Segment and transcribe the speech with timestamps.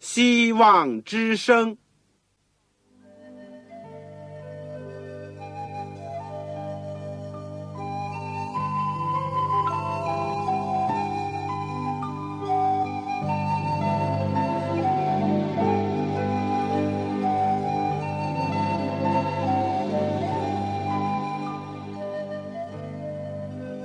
[0.00, 1.76] 希望之声。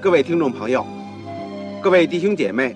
[0.02, 0.86] 各位听众朋友，
[1.82, 2.76] 各位弟兄姐妹，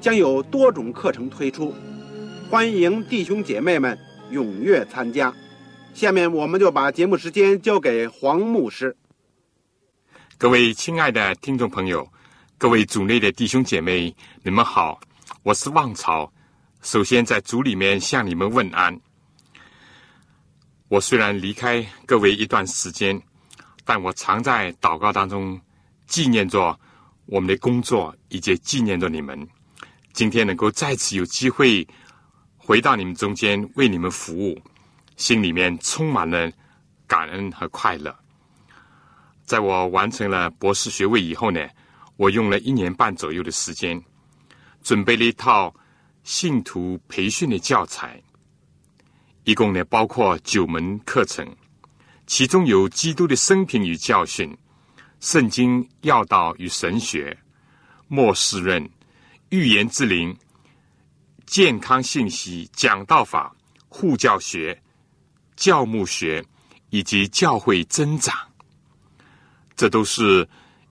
[0.00, 1.74] 将有多种课程推出，
[2.48, 3.98] 欢迎弟兄姐妹们
[4.32, 5.32] 踊跃参加。
[5.92, 8.96] 下面我们就把节目时间交给黄牧师。
[10.38, 12.08] 各位亲爱的听众朋友，
[12.56, 14.98] 各位组内的弟兄姐妹，你们好，
[15.42, 16.32] 我是旺朝。
[16.80, 18.98] 首先在组里面向你们问安。
[20.88, 23.20] 我虽然离开各位一段时间，
[23.84, 25.60] 但我常在祷告当中。
[26.06, 26.76] 纪念着
[27.26, 29.46] 我们的工作，以及纪念着你们。
[30.12, 31.86] 今天能够再次有机会
[32.56, 34.60] 回到你们中间，为你们服务，
[35.16, 36.50] 心里面充满了
[37.06, 38.14] 感恩和快乐。
[39.44, 41.66] 在我完成了博士学位以后呢，
[42.16, 44.00] 我用了一年半左右的时间，
[44.82, 45.74] 准备了一套
[46.22, 48.22] 信徒培训的教材，
[49.44, 51.48] 一共呢包括九门课程，
[52.26, 54.56] 其中有基督的生平与教训。
[55.20, 57.36] 圣经要道与神学、
[58.08, 58.88] 末世论、
[59.50, 60.36] 预言之灵、
[61.44, 63.54] 健康信息、讲道法、
[63.88, 64.80] 护教学、
[65.56, 66.44] 教牧学
[66.90, 68.32] 以及教会增长，
[69.74, 70.48] 这都是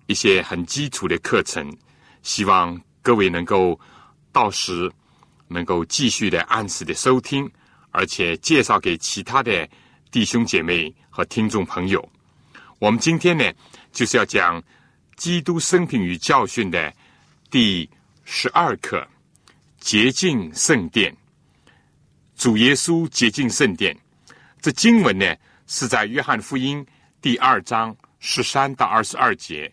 [0.07, 1.73] 一些很基础的课程。
[2.21, 3.79] 希望各位能够
[4.33, 4.91] 到时
[5.47, 7.49] 能够继续的按时的收听，
[7.91, 9.65] 而且介绍给其他的
[10.11, 12.07] 弟兄姐妹和听众朋友。
[12.77, 13.49] 我们今天呢？
[13.93, 14.61] 就是要讲
[15.15, 16.93] 基督生平与教训的
[17.49, 17.89] 第
[18.31, 19.05] 十二课：
[19.79, 21.13] 洁净圣殿。
[22.35, 23.97] 主耶稣洁净圣殿。
[24.61, 25.35] 这经文呢
[25.65, 26.85] 是在约翰福音
[27.21, 29.69] 第二章十三到二十二节，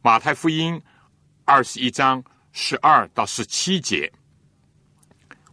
[0.00, 0.80] 马太福音
[1.44, 4.10] 二十一章十二到十七节。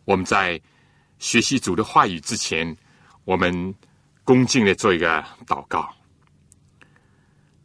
[0.05, 0.59] 我们在
[1.19, 2.75] 学习主的话语之前，
[3.25, 3.75] 我们
[4.23, 5.93] 恭敬的做一个祷告。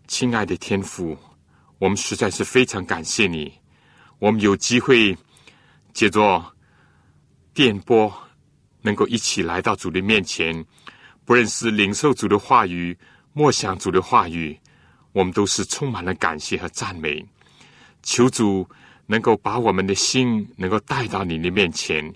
[0.08, 1.16] 亲爱的天父，
[1.78, 3.61] 我们实在是非常感谢你。
[4.22, 5.18] 我们有机会
[5.92, 6.40] 借着
[7.52, 8.08] 电波，
[8.80, 10.64] 能够一起来到主的面前，
[11.24, 12.96] 不认识领受主的话语，
[13.32, 14.56] 默想主的话语，
[15.10, 17.26] 我们都是充满了感谢和赞美。
[18.04, 18.64] 求主
[19.06, 22.14] 能够把我们的心能够带到你的面前，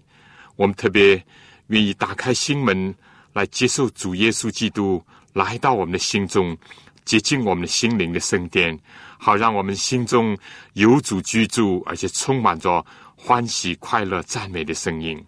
[0.55, 1.21] 我们特别
[1.67, 2.95] 愿意打开心门
[3.33, 6.57] 来接受主耶稣基督来到我们的心中。
[7.07, 8.79] 洁净我们的心灵的圣殿，
[9.17, 10.37] 好让我们心中
[10.75, 12.85] 有主居住，而且充满着
[13.17, 15.25] 欢喜、快乐、赞美的声音。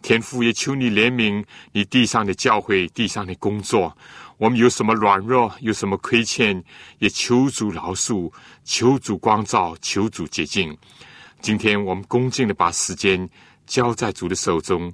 [0.00, 3.94] 天父也求你怜悯你地上的教会、地上的工作。
[4.38, 6.64] 我们有什么软弱，有什么亏欠，
[7.00, 8.32] 也求主饶恕，
[8.64, 10.74] 求主光照，求主洁净。
[11.42, 13.28] 今天我们恭敬的把时间
[13.66, 14.90] 交在主的手中，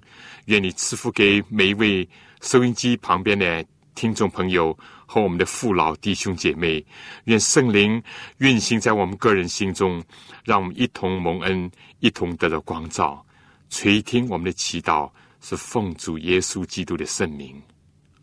[0.46, 2.08] 愿你赐福给每一位
[2.40, 4.76] 收音机旁边的听众朋友。
[5.06, 6.84] 和我们的父老弟兄姐妹，
[7.24, 8.02] 愿圣灵
[8.38, 10.04] 运行在我们个人心中，
[10.44, 13.24] 让我们一同蒙恩，一同得到光照，
[13.70, 17.62] 垂听我们的祈祷，是奉主耶稣基督的圣名，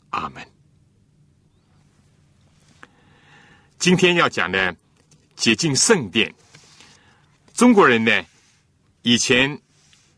[0.10, 0.46] 阿门。
[3.80, 4.76] 今天要讲的
[5.36, 6.34] 洁净圣殿，
[7.54, 8.24] 中国人呢，
[9.02, 9.58] 以前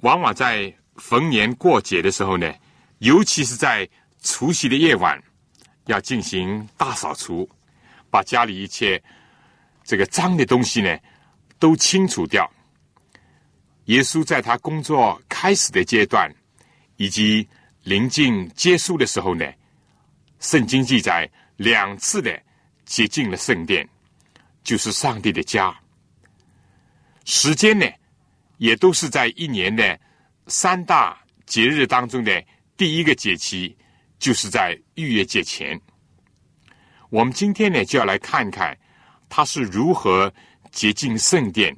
[0.02, 2.51] 往往在逢年过节的时候呢，
[3.00, 3.88] 尤其是在
[4.24, 5.22] 除夕的夜晚。
[5.86, 7.50] 要进行大扫除，
[8.10, 9.02] 把家里一切
[9.84, 10.98] 这个脏的东西呢
[11.60, 12.50] 都清除掉。
[13.86, 16.34] 耶稣在他工作开始的阶段，
[16.98, 17.48] 以及
[17.84, 19.46] 临近结束的时候呢，
[20.40, 22.42] 圣经记载两次的
[22.86, 23.88] 洁净了圣殿，
[24.64, 25.76] 就是上帝的家。
[27.26, 27.86] 时间呢，
[28.58, 30.00] 也都是在一年的
[30.48, 31.16] 三大
[31.46, 32.44] 节日当中的
[32.76, 33.78] 第一个节期。
[34.17, 35.79] 就是在逾越节前，
[37.09, 38.77] 我们今天呢就要来看看
[39.29, 40.33] 他是如何
[40.71, 41.75] 洁净圣殿，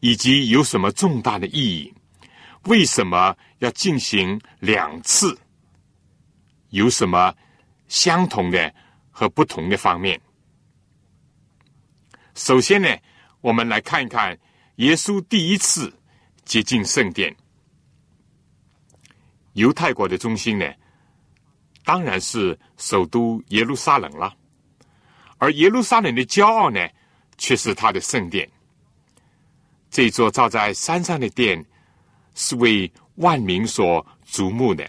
[0.00, 1.94] 以及有什么重大的意义？
[2.64, 5.38] 为什么要进行两次，
[6.70, 7.34] 有什么
[7.88, 8.72] 相同的
[9.10, 10.20] 和不同的方面？
[12.34, 12.88] 首先呢，
[13.40, 14.38] 我们来看一看
[14.76, 15.92] 耶稣第一次
[16.44, 17.34] 接近圣殿。
[19.54, 20.72] 犹太国的中心呢，
[21.84, 24.34] 当然是首都耶路撒冷了，
[25.38, 26.86] 而耶路撒冷的骄傲呢，
[27.38, 28.48] 却是他的圣殿。
[29.90, 31.64] 这座造在山上的殿，
[32.34, 34.88] 是为万民所瞩目的。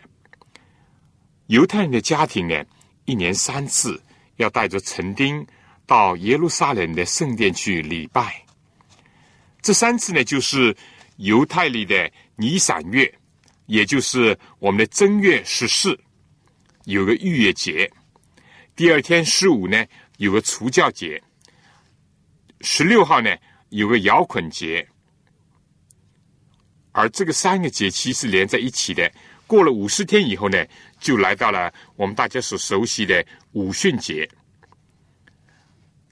[1.48, 2.64] 犹太人的家庭呢，
[3.06, 4.02] 一年三次
[4.36, 5.46] 要带着陈丁
[5.86, 8.46] 到耶路撒冷的圣殿去礼拜。
[9.62, 10.76] 这三次呢，就是
[11.18, 13.12] 犹太里的尼散月，
[13.66, 16.00] 也就是我们的正月十四，
[16.86, 17.88] 有个逾越节；
[18.76, 19.86] 第二天十五呢，
[20.18, 21.22] 有个除教节；
[22.62, 23.36] 十六号呢，
[23.70, 24.88] 有个摇捆节。
[26.92, 29.10] 而这个三个节期是连在一起的。
[29.48, 30.66] 过了五十天以后呢，
[31.00, 34.28] 就来到了我们大家所熟悉的五旬节。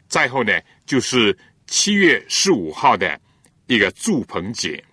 [0.08, 0.52] 再后呢，
[0.86, 1.38] 就是
[1.68, 3.20] 七月十五号的
[3.68, 4.84] 一个祝棚节。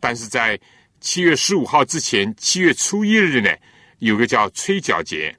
[0.00, 0.58] 但是在
[1.00, 3.50] 七月十五号之前，七月初一日呢，
[4.02, 5.32] 有个叫吹角节；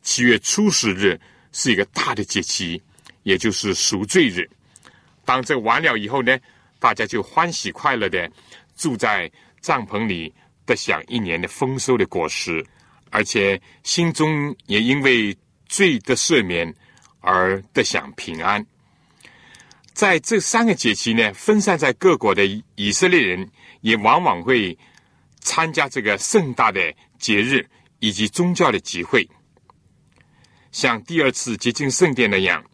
[0.00, 1.20] 七月初十日
[1.50, 2.80] 是一个大的节期，
[3.24, 4.48] 也就是赎罪日。
[5.24, 6.38] 当这完了以后呢，
[6.78, 8.30] 大家就欢喜快乐的。
[8.76, 9.30] 住在
[9.60, 10.32] 帐篷里，
[10.66, 12.64] 得享一年的丰收的果实，
[13.10, 15.36] 而且心中也因为
[15.66, 16.72] 罪的赦免
[17.20, 18.64] 而得享平安。
[19.94, 23.50] 在这三个节期呢，分散在各国的以色列人
[23.80, 24.78] 也往往会
[25.40, 27.66] 参加这个盛大的节日
[27.98, 29.28] 以及宗教的集会，
[30.72, 32.64] 像第二次接近圣殿那样，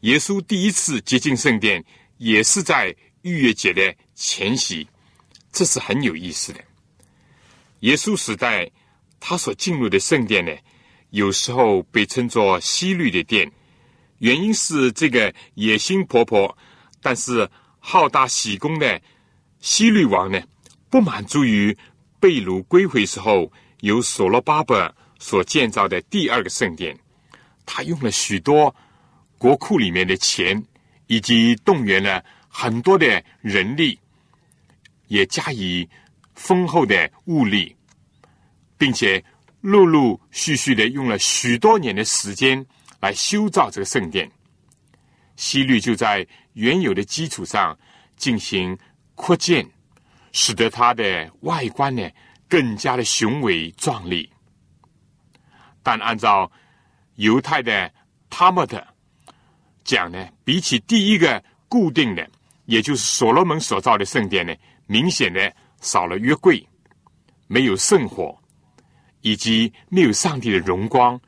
[0.00, 1.84] 耶稣第一次接近圣殿
[2.18, 4.86] 也是在逾越节的前夕。
[5.52, 6.60] 这是很有意思的。
[7.80, 8.68] 耶稣时代，
[9.20, 10.52] 他所进入的圣殿呢，
[11.10, 13.50] 有时候被称作西律的殿，
[14.18, 16.52] 原因是这个野心勃勃，
[17.00, 17.48] 但是
[17.78, 19.00] 好大喜功的
[19.60, 20.42] 西律王呢，
[20.90, 21.76] 不满足于
[22.18, 23.52] 被掳归回时候
[23.84, 26.98] 由所罗巴伯所建造的第二个圣殿，
[27.66, 28.74] 他用了许多
[29.36, 30.62] 国库里面的钱，
[31.06, 33.98] 以及动员了很多的人力。
[35.08, 35.86] 也加以
[36.34, 37.76] 丰厚的物力，
[38.78, 39.22] 并且
[39.60, 42.64] 陆陆续续的用了许多年的时间
[43.00, 44.28] 来修造这个圣殿。
[45.36, 47.78] 西律就在原有的基础上
[48.16, 48.76] 进行
[49.14, 49.68] 扩建，
[50.32, 52.08] 使得它的外观呢
[52.54, 54.30] 更加的雄伟壮丽。
[55.82, 56.48] 但按照
[57.16, 57.92] 犹太的
[58.30, 58.86] 他们的
[59.82, 62.24] 讲呢，比起第一个固定的，
[62.66, 64.54] 也就是所罗门所造的圣殿呢。
[64.86, 66.64] 明显的少了约柜，
[67.48, 68.38] 没有圣火，
[69.22, 71.20] 以及没有上帝的荣光，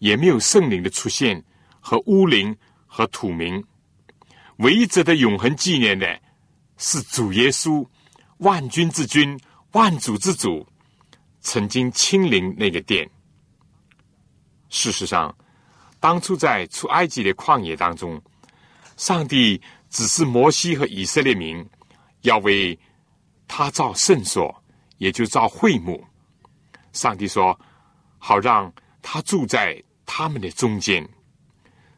[0.00, 1.42] 也没有圣灵的出现
[1.80, 2.54] 和乌灵
[2.86, 3.64] 和土明。
[4.58, 6.20] 唯一值得永恒纪念的
[6.76, 7.88] 是主耶稣，
[8.38, 9.40] 万军之君、
[9.76, 10.66] 万主之主，
[11.42, 13.06] 曾经亲临那个殿。
[14.70, 15.36] 事实上，
[16.00, 18.18] 当初在出埃及的旷野当中，
[18.96, 21.62] 上帝只是摩西和以色列民。
[22.22, 22.76] 要为
[23.46, 24.64] 他造圣所，
[24.96, 26.02] 也就造会幕。
[26.92, 27.56] 上帝说
[28.16, 28.72] ：“好让
[29.02, 31.06] 他住在他们的中间。”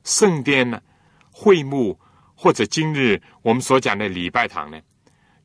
[0.03, 0.83] 圣殿呢，
[1.31, 1.99] 会幕
[2.35, 4.79] 或者今日我们所讲的礼拜堂呢，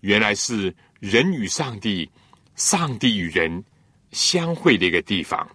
[0.02, 2.12] 原来是人与上帝、
[2.56, 3.64] 上帝与人
[4.12, 5.48] 相会的一个地方，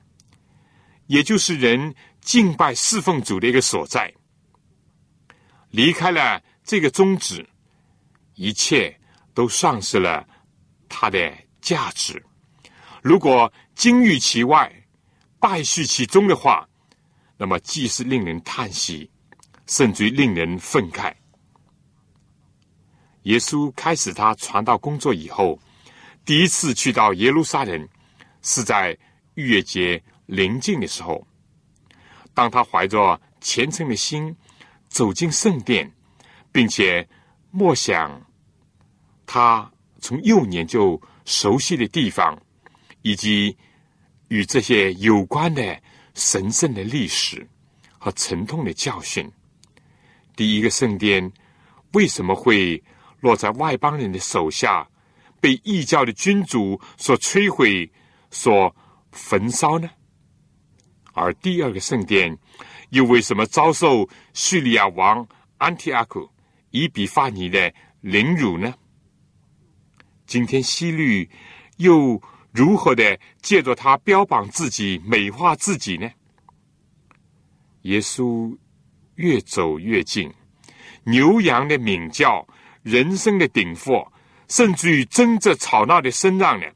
[1.07, 4.13] 也就是人敬拜侍奉主的一个所在。
[5.71, 7.49] 离开了这个宗旨，
[8.35, 8.95] 一切。
[9.35, 10.27] 都丧失了
[10.89, 12.21] 它的价值。
[13.03, 14.69] 如果金玉其外，
[15.39, 16.69] 败絮其中的话，
[17.37, 19.09] 那么既是令人叹息，
[19.69, 21.15] 甚至于令人愤慨。
[23.23, 25.57] 耶稣开始他传道工作以后，
[26.29, 27.89] 第一次去到耶路撒冷，
[28.43, 28.95] 是在
[29.33, 31.27] 逾越节临近的时候。
[32.35, 34.37] 当他怀着虔诚的心
[34.91, 35.91] 走进圣殿，
[36.53, 37.09] 并且
[37.51, 38.23] 默想。
[39.25, 42.39] 他从幼年就熟悉的地方，
[43.01, 43.57] 以及
[44.29, 45.81] 与这些有关的
[46.13, 47.49] 神圣的历史
[47.97, 49.27] 和沉痛的教训。
[50.37, 51.33] 第一个圣殿
[51.95, 52.85] 为什么会
[53.21, 54.87] 落在外邦人的手下，
[55.41, 57.91] 被异教的君主所摧毁、
[58.31, 58.75] 所
[59.13, 59.89] 焚烧呢？
[61.13, 62.39] 而第二个圣殿
[62.91, 65.27] 又为什么遭受叙利亚王
[65.57, 66.29] 安提阿库
[66.71, 68.73] 以比法尼的凌辱呢？
[70.27, 71.29] 今天西律
[71.79, 72.21] 又
[72.53, 76.11] 如何的借着他标榜自己、美化自己呢？
[77.83, 78.57] 耶稣
[79.15, 80.33] 越走越近，
[81.05, 82.47] 牛羊的鸣叫、
[82.83, 84.07] 人生的鼎沸，
[84.49, 86.67] 甚至于争着吵闹的声浪呢，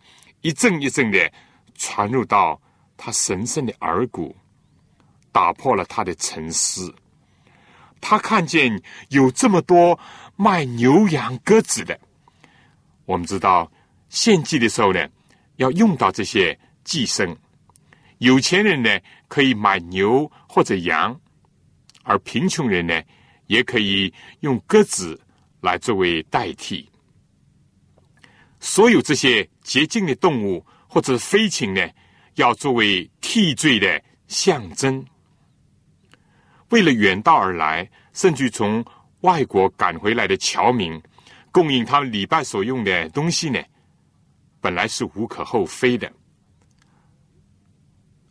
[0.42, 1.32] 一阵一阵的
[1.74, 2.60] 传入到
[2.96, 4.36] 他神圣的耳骨，
[5.32, 6.94] 打破了他的沉思。
[8.00, 9.98] 他看见有这么多
[10.36, 11.98] 卖牛羊鸽子的，
[13.06, 13.70] 我们知道
[14.08, 15.08] 献祭的时候呢，
[15.56, 17.36] 要用到这些寄生。
[18.18, 21.18] 有钱人呢，可以买牛或者羊，
[22.02, 23.02] 而贫穷人呢，
[23.46, 25.18] 也可以用鸽子
[25.60, 26.88] 来作为代替。
[28.62, 31.84] 所有这些洁净的动物或者飞禽呢，
[32.36, 35.04] 要作为替罪的象征。
[36.68, 38.82] 为了远道而来，甚至从
[39.22, 41.02] 外国赶回来的侨民，
[41.50, 43.60] 供应他们礼拜所用的东西呢，
[44.60, 46.10] 本来是无可厚非的。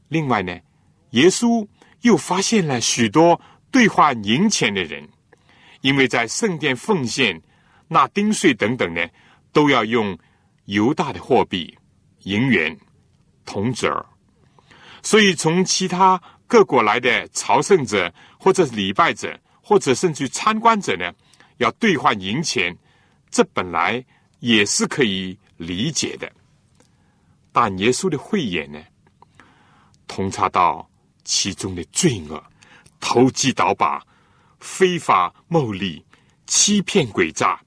[0.07, 0.57] 另外呢，
[1.09, 1.67] 耶稣
[2.03, 5.07] 又发现了许多兑换银钱的人，
[5.81, 7.41] 因为在圣殿奉献、
[7.89, 9.05] 纳丁税等等呢，
[9.51, 10.17] 都要用
[10.65, 11.77] 犹大的货币、
[12.23, 12.77] 银元、
[13.45, 14.05] 铜子儿，
[15.01, 21.11] 所以从其他各国来的朝圣者，或者是礼拜者，或者甚至参观者呢，
[21.57, 22.75] 要兑换银钱，
[23.29, 24.03] 这本来
[24.39, 26.31] 也是可以理解的。
[27.51, 28.79] 但耶稣的慧眼呢？
[30.07, 30.89] 通察到
[31.23, 32.43] 其中的罪恶、
[32.99, 34.05] 投机倒把、
[34.59, 36.05] 非法牟利、
[36.45, 37.61] 欺骗诡诈，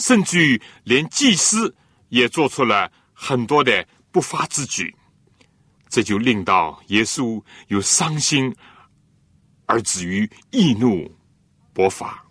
[0.00, 1.72] 甚至于连祭司
[2.08, 4.92] 也做出了很多的不法之举，
[5.88, 8.52] 这就令到耶稣有伤心，
[9.66, 11.14] 而至于易怒
[11.74, 12.24] 勃发。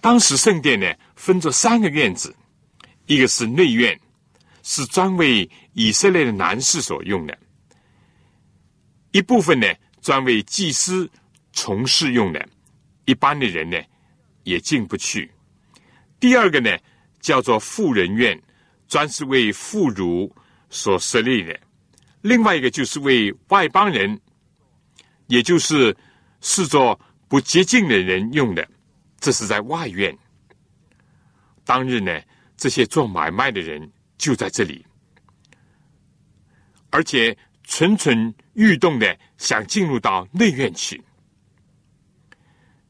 [0.00, 2.36] 当时圣殿呢，分着三个院子，
[3.06, 3.98] 一个是内院，
[4.62, 7.36] 是专为以色列的男士所用的。
[9.12, 9.66] 一部分呢，
[10.02, 11.10] 专为祭司
[11.52, 12.48] 从事用的，
[13.06, 13.80] 一般的人呢
[14.44, 15.28] 也进不去。
[16.20, 16.76] 第二个呢，
[17.20, 18.40] 叫做妇人院，
[18.88, 20.30] 专是为妇孺
[20.70, 21.58] 所设立的。
[22.22, 24.20] 另外一个就是为外邦人，
[25.26, 25.96] 也就是
[26.40, 26.98] 视作
[27.28, 28.68] 不洁净的人用的，
[29.20, 30.16] 这是在外院。
[31.64, 32.20] 当日呢，
[32.56, 34.84] 这些做买卖的人就在这里，
[36.90, 37.36] 而且。
[37.70, 40.98] 蠢蠢欲动的想进入到内院去。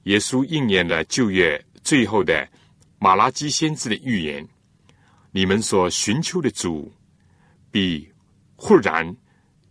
[0.05, 2.49] 耶稣应验了旧约最后的
[2.99, 4.47] 马拉基先知的预言：
[5.31, 6.93] 你们所寻求的主，
[7.71, 8.11] 必
[8.57, 9.17] 忽然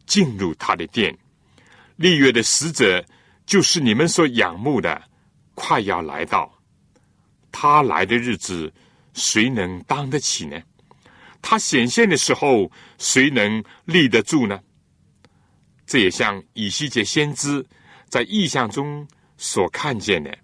[0.05, 1.17] 进入他的殿。
[1.97, 3.03] 立约的使者，
[3.45, 5.01] 就是你们所仰慕的，
[5.55, 6.53] 快要来到。
[7.51, 8.71] 他来的日子，
[9.13, 10.61] 谁能当得起呢？
[11.41, 14.59] 他显现的时候，谁能立得住呢？
[15.85, 17.65] 这也像以西结先知
[18.09, 19.07] 在异象中
[19.37, 20.37] 所看见的，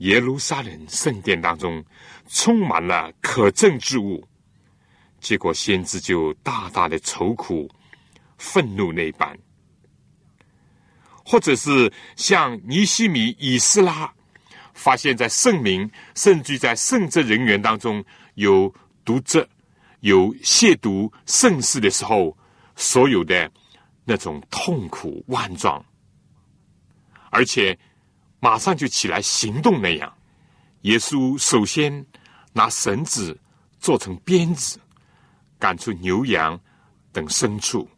[0.00, 1.82] 耶路撒冷圣殿当中
[2.28, 4.22] 充满了可憎之物，
[5.18, 7.70] 结果先知就大大的愁苦、
[8.36, 9.34] 愤怒那般；
[11.24, 14.12] 或者是像尼西米、以斯拉
[14.74, 18.04] 发现，在圣明甚至在圣职人员当中
[18.34, 18.70] 有
[19.04, 19.48] 渎职、
[20.00, 22.36] 有亵渎圣事的时候，
[22.76, 23.50] 所有的。
[24.02, 25.84] 那种痛苦万状，
[27.30, 27.78] 而且
[28.40, 30.12] 马上就起来行动那样。
[30.82, 32.04] 耶稣首先
[32.52, 33.38] 拿绳子
[33.78, 34.80] 做成鞭子，
[35.58, 36.58] 赶出牛羊
[37.12, 37.88] 等牲畜，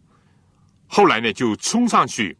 [0.86, 2.36] 后来呢就冲上去，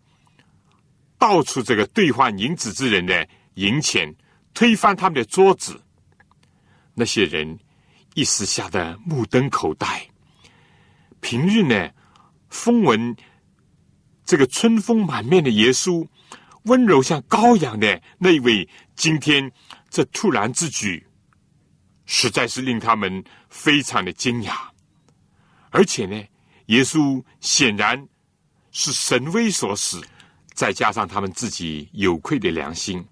[1.17, 4.13] 盗出这个兑换银子之人的银钱，
[4.53, 5.81] 推翻他们的桌子。
[6.95, 7.59] 那些人
[8.15, 10.07] 一时吓得目瞪口呆。
[11.21, 11.91] 平日呢，
[12.51, 13.17] 风闻。
[14.25, 16.07] 这个春风满面的耶稣，
[16.65, 19.51] 温柔像羔羊的那位，今天
[19.91, 21.07] 这突然之举，
[22.07, 24.55] 实在是令他们非常的惊讶。
[25.71, 26.23] 而且呢，
[26.67, 28.09] 耶稣显然
[28.71, 30.01] 是神威所使，
[30.55, 33.05] 再加上他们自己有愧的良心，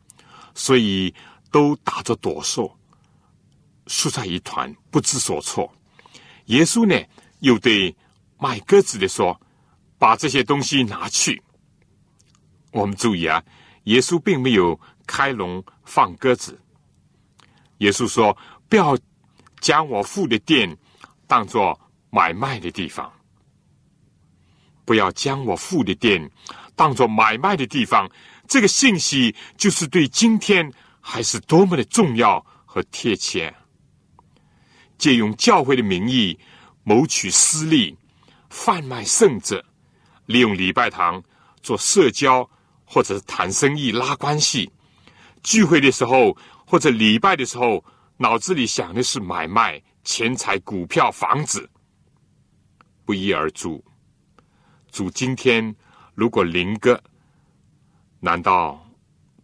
[0.55, 1.15] 所以
[1.51, 2.71] 都打着哆嗦，
[3.87, 5.73] 缩在一团，不知所措。
[6.47, 6.95] 耶稣呢，
[7.41, 7.95] 又对
[8.39, 9.41] 卖鸽子的说。
[10.01, 11.43] 把这些东西拿去。
[12.71, 13.43] 我们注意啊，
[13.85, 16.61] 耶稣并没有开笼放鸽子。
[17.79, 18.37] 耶稣说
[18.69, 18.97] ：“不要
[19.61, 20.77] 将我父的店
[21.27, 21.79] 当做
[22.11, 23.11] 买卖的地方，
[24.85, 26.31] 不要将我父的店
[26.77, 28.11] 当做买卖的地方。”
[28.47, 33.55] 这个信息就是对今天还是多么的重要和贴切。
[34.99, 36.39] 借用教会的名义
[36.83, 37.97] 谋取私利、
[38.51, 39.65] 贩卖圣者，
[40.27, 41.23] 利用礼拜堂
[41.63, 42.51] 做社交
[42.93, 44.69] 或者是谈生意、拉关系。
[45.45, 47.85] 聚会的时候或者礼拜的时候，
[48.17, 51.71] 脑子里想的是买卖钱财、股票、房子，
[53.05, 53.83] 不一而足。
[54.91, 55.73] 主今天
[56.17, 57.01] 如果林哥，
[58.19, 58.85] 难道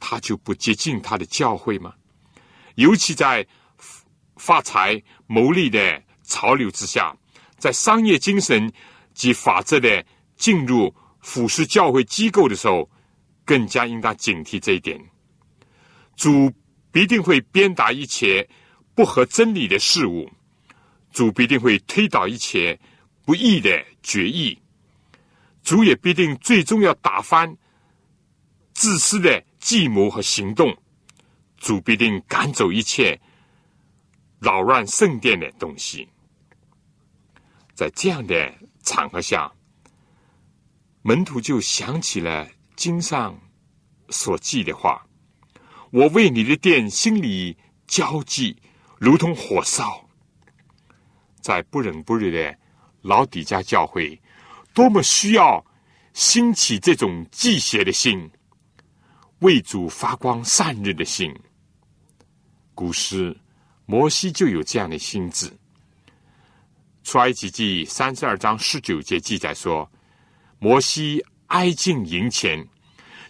[0.01, 1.95] 他就不接近他的教会吗？
[2.75, 3.47] 尤其在
[4.37, 7.17] 发财牟利的潮流之下，
[7.57, 8.71] 在商业精神
[9.15, 10.05] 及法则的
[10.37, 12.91] 进入腐蚀教会机构的时候，
[13.47, 15.01] 更加应当警惕这一点。
[16.17, 16.53] 主
[16.91, 18.47] 必定会鞭打一切
[18.95, 20.31] 不合真理的事物，
[21.13, 22.79] 主必定会推倒一切
[23.25, 24.59] 不义的决议，
[25.63, 27.57] 主也必定最终要打翻
[28.73, 30.77] 自私的计谋和行动，
[31.59, 33.21] 主必定赶走一切
[34.41, 36.09] 扰乱圣殿的东西。
[37.75, 39.53] 在这样的场合下，
[41.03, 43.37] 门徒就想起了经上
[44.11, 45.03] 所记的话。
[45.91, 47.57] 我为你的殿心里
[47.87, 48.55] 焦急，
[48.99, 50.07] 如同火烧。
[51.41, 52.59] 在不冷不热的
[53.03, 54.21] 老底家教会，
[54.75, 55.65] 多么需要
[56.13, 58.29] 兴起这种祭邪的心，
[59.39, 61.33] 为主发光散日的心。
[62.75, 63.35] 古诗
[63.87, 65.51] 摩西就有这样的心智。
[67.05, 69.89] 出埃及记三十二章十九节记载说，
[70.59, 72.67] 摩西挨近营前。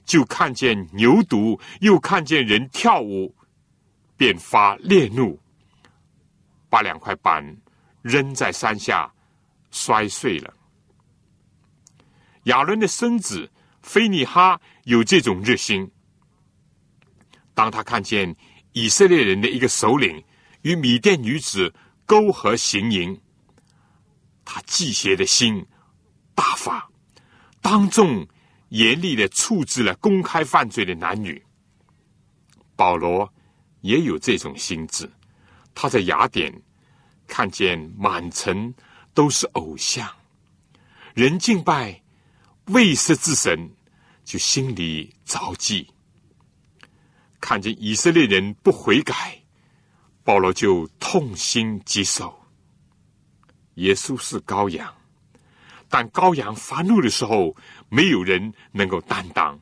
[0.05, 3.35] 就看见牛犊，又看见人跳舞，
[4.17, 5.37] 便发烈怒，
[6.69, 7.45] 把两块板
[8.03, 9.13] 扔在山下，
[9.73, 10.55] 摔碎了。
[12.45, 13.51] 亚伦的孙子
[13.83, 15.91] 菲尼哈有这种热心，
[17.53, 18.33] 当他看见
[18.75, 20.23] 以色列人的一个首领
[20.63, 23.21] 与米甸女子勾合行淫，
[24.45, 25.67] 他忌邪的心
[26.33, 26.89] 大发，
[27.61, 28.27] 当众。
[28.71, 31.41] 严厉的处置了公开犯罪的男女。
[32.75, 33.33] 保罗
[33.81, 35.09] 也有这种心智，
[35.73, 36.53] 他在雅典
[37.29, 38.75] 看见满城
[39.15, 40.13] 都是偶像，
[41.15, 42.03] 人敬拜
[42.67, 43.71] 未色之神，
[44.25, 45.89] 就心里着急。
[47.41, 49.41] 看见以色列人不悔改，
[50.25, 52.37] 保罗就痛心疾首。
[53.75, 54.93] 耶稣是羔羊，
[55.89, 57.57] 但羔羊发怒的时候。
[57.89, 59.57] 没有人能够担当，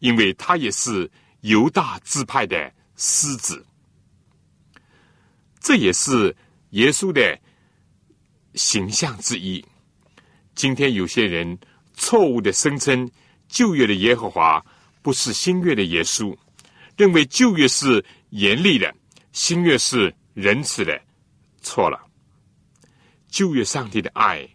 [0.00, 3.64] 因为他也是犹大支派的狮子。
[5.58, 6.36] 这也是
[6.72, 7.40] 耶稣的
[8.52, 9.64] 形象之一。
[10.54, 11.58] 今天有些人
[11.94, 13.10] 错误的声称
[13.48, 14.62] 旧约的耶和华
[15.00, 16.36] 不是新约的耶稣，
[16.94, 18.94] 认为旧约是严厉的，
[19.32, 21.00] 新约是仁慈的，
[21.62, 21.98] 错了。
[23.28, 24.46] 旧约上帝的爱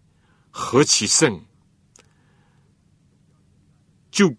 [0.52, 1.40] 何其甚！
[4.12, 4.30] 就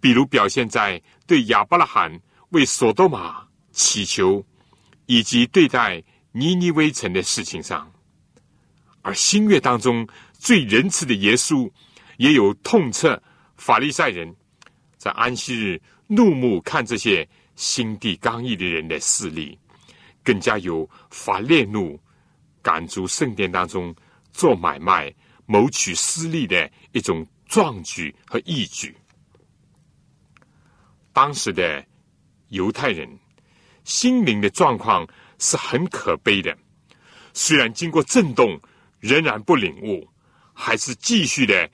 [0.00, 2.18] 比如表现在对亚伯拉罕
[2.50, 4.44] 为索多玛祈求，
[5.06, 6.02] 以及对待
[6.32, 7.92] 尼尼微城的事情上，
[9.02, 11.70] 而新约当中最仁慈的耶稣，
[12.16, 13.20] 也有痛斥
[13.56, 14.34] 法利赛人
[14.96, 19.58] 在安息日怒目看这些心地刚毅的人的势力，
[20.24, 22.00] 更加有法烈怒
[22.62, 23.94] 赶逐圣殿当中
[24.32, 25.14] 做买卖、
[25.50, 28.94] 谋取私利的一种壮举和义举。
[31.14, 31.82] 当时的
[32.48, 33.08] 犹太人
[33.82, 35.08] 心灵的状况
[35.38, 36.54] 是很可悲的，
[37.32, 38.60] 虽然经过震动，
[39.00, 40.06] 仍然不领悟，
[40.52, 41.70] 还是继续的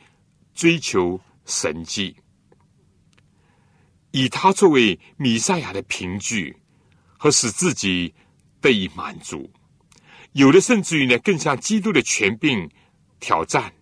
[0.55, 2.17] 追求神迹，
[4.13, 6.57] 以他作为弥赛亚的凭据
[7.19, 8.15] 和使自己
[8.61, 9.51] 得以满足。
[10.33, 12.71] 有的甚至于呢，更像基督的权柄
[13.21, 13.73] 挑战，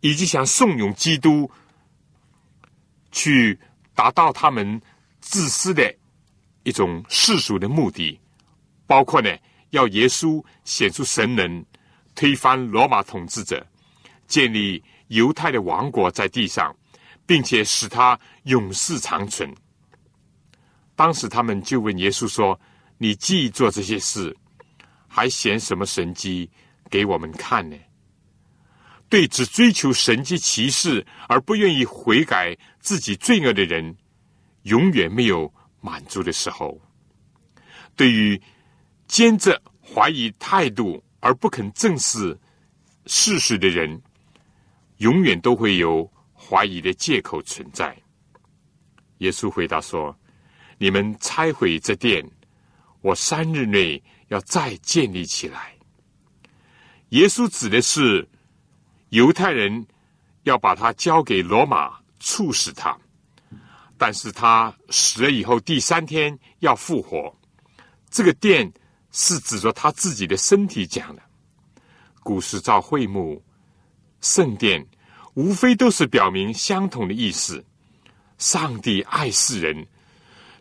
[0.00, 1.50] 以及想怂恿基督
[3.10, 3.58] 去
[3.94, 4.80] 达到他们。
[5.24, 5.94] 自私的
[6.64, 8.18] 一种世俗的目的，
[8.88, 9.30] 包括呢，
[9.70, 11.64] 要耶稣显出神能，
[12.16, 13.64] 推翻罗马统治者，
[14.26, 16.74] 建立犹太的王国在地上，
[17.24, 19.48] 并且使他永世长存。
[20.96, 22.60] 当时他们就问耶稣说
[22.98, 24.36] ：“你既做这些事，
[25.06, 26.50] 还显什么神迹
[26.90, 27.76] 给我们看呢？”
[29.12, 33.94] 对只追求神迹奇事而不愿意悔改自己罪恶的人。
[34.62, 36.80] 永远没有满足的时候。
[37.94, 38.40] 对于
[39.06, 42.40] 坚着怀疑态度而不肯正视
[43.04, 44.00] 事实的人，
[44.96, 47.94] 永远都会有怀疑的借口存在。
[49.18, 50.18] 耶稣回答说
[50.78, 52.26] ：“你们拆毁这殿，
[53.02, 55.74] 我三日内要再建立起来。”
[57.10, 58.26] 耶稣指的是
[59.12, 59.86] 犹太人
[60.44, 62.96] 要把他交给罗马处死他，
[63.98, 67.30] 但是他死了以后第三天要复活。
[68.08, 68.72] 这个殿
[69.10, 71.20] 是指着他自己的身体讲的。
[72.22, 73.44] 古时造会幕、
[74.22, 74.86] 圣殿，
[75.34, 77.62] 无非都是表明相同的意思。
[78.38, 79.86] 上帝爱世人，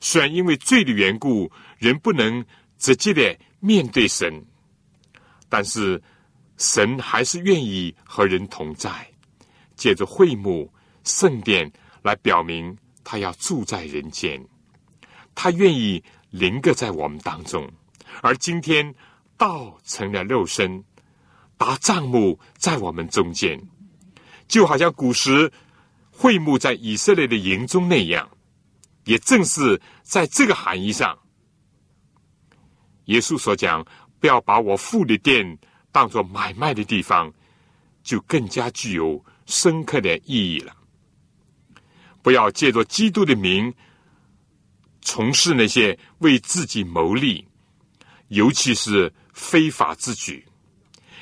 [0.02, 2.46] 虽然因为罪的缘故，人不能
[2.78, 4.46] 直接的面对神，
[5.48, 6.02] 但是
[6.62, 9.10] 神还是愿意和人同在，
[9.76, 10.72] 借着会幕、
[11.04, 11.72] 圣殿
[12.04, 14.40] 来表明他要住在人间，
[15.34, 17.68] 他愿意临格在我们当中。
[18.22, 18.94] 而今天
[19.36, 20.84] 道成了肉身。
[21.58, 23.62] 搭帐幕在我们中间，
[24.48, 25.52] 就好像古时
[26.10, 28.28] 会幕在以色列的营中那样。
[29.06, 31.16] 也正是在这个含义上，
[33.06, 33.86] 耶稣所讲
[34.20, 35.60] “不要把我父的殿
[35.92, 37.32] 当做买卖的地方”，
[38.04, 40.76] 就更加具有深刻的意义了。
[42.24, 43.74] 不要借着基督的名
[45.02, 47.48] 从事那些为自己谋利，
[48.30, 50.46] 尤其是非法之举。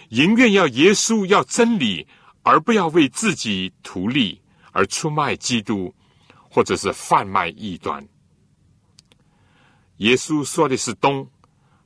[0.10, 2.08] 宁愿要耶稣要真理，
[2.44, 5.94] 而不要为自己图利而出卖基督，
[6.50, 8.06] 或者是贩卖异端。
[9.98, 11.30] 耶稣说的是东，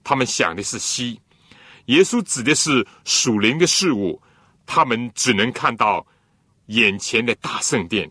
[0.04, 1.20] 他们想的是西。
[1.86, 4.22] 耶稣指的是属灵的事物，
[4.66, 6.06] 他们只能看到
[6.68, 8.10] 眼前的大圣殿。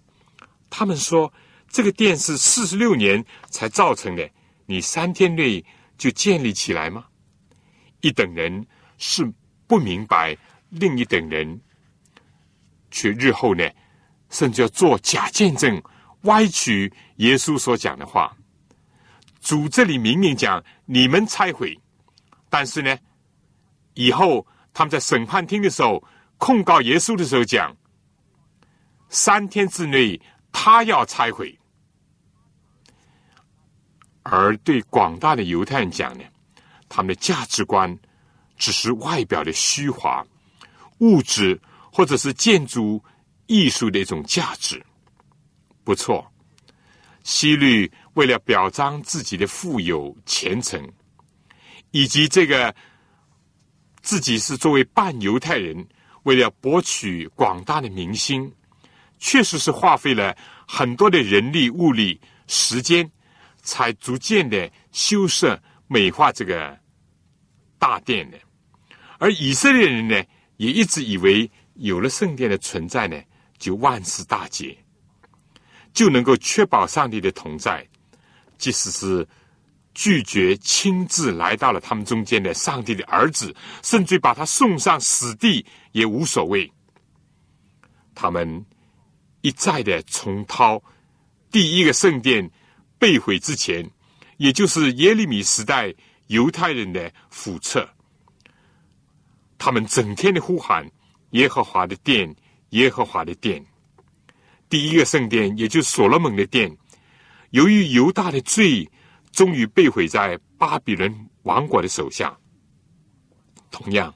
[0.71, 1.33] 他们说
[1.69, 4.29] 这个殿是四十六年才造成的，
[4.67, 5.65] 你三天内
[5.97, 7.05] 就建立起来吗？
[8.01, 8.67] 一等人
[8.99, 9.33] 是。
[9.69, 10.37] 不明白
[10.69, 11.59] 另一等人，
[12.91, 13.67] 却日后呢，
[14.29, 15.83] 甚至要做假见证，
[16.25, 18.37] 歪曲耶稣所讲的话。
[19.41, 21.75] 主这里明明讲你们拆毁，
[22.51, 22.99] 但是呢，
[23.95, 26.03] 以后他们在审判厅的时候
[26.39, 27.77] 控告耶稣的时候讲，
[29.09, 30.21] 三天之内
[30.53, 31.59] 他要拆毁。
[34.23, 36.25] 而对广大的犹太人讲呢，
[36.89, 37.99] 他们的价值观。
[38.59, 40.25] 只是外表的虚华、
[40.99, 41.61] 物质
[41.93, 43.03] 或者是建筑
[43.47, 44.81] 艺术的一种价值，
[45.83, 46.25] 不错。
[47.25, 50.81] 希律为了表彰自己的富有虔诚，
[51.91, 52.73] 以及这个
[54.03, 55.87] 自己是作为半犹太人，
[56.25, 58.53] 为了博取广大的民心，
[59.19, 60.37] 确实是花费了
[60.67, 63.09] 很多的人力、物力、时间，
[63.63, 66.77] 才逐渐的修饰美化这个
[67.79, 68.39] 大殿的。
[69.19, 70.21] 而以色列人呢，
[70.57, 73.17] 也一直以为有了圣殿的存在呢，
[73.57, 74.77] 就万事大吉，
[75.95, 77.87] 就能够确保上帝的同在。
[78.59, 79.27] 即使是
[79.95, 86.71] 拒绝亲自来到了他们中间的上帝的儿子，甚至把他送上死地也无所谓。
[88.15, 88.65] 他们
[89.41, 90.83] 一再的重蹈
[91.51, 92.51] 第一个圣殿
[92.99, 93.89] 被毁之前，
[94.37, 95.95] 也就是耶利米时代
[96.29, 97.89] 犹太人的覆辙。
[99.59, 100.91] 他们整天的呼喊
[101.31, 102.35] 耶和华的殿，
[102.71, 103.65] 耶和华的殿。
[104.69, 106.75] 第一个圣殿，也就是所罗门的殿，
[107.51, 108.89] 由于犹大的罪，
[109.33, 112.39] 终于被毁在巴比伦王国的手下。
[113.71, 114.15] 同样，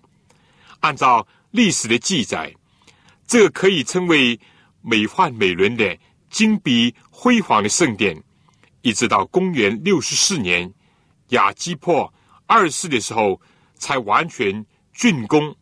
[0.80, 2.54] 按照历史的记载，
[3.26, 4.38] 这个可以称为
[4.82, 5.98] 美幻美轮的
[6.30, 8.22] 金碧辉煌的圣殿，
[8.82, 10.72] 一直到公元六十四年
[11.30, 12.12] 亚基破
[12.46, 13.40] 二世的时候，
[13.74, 14.64] 才完全。
[14.98, 15.54] 竣工，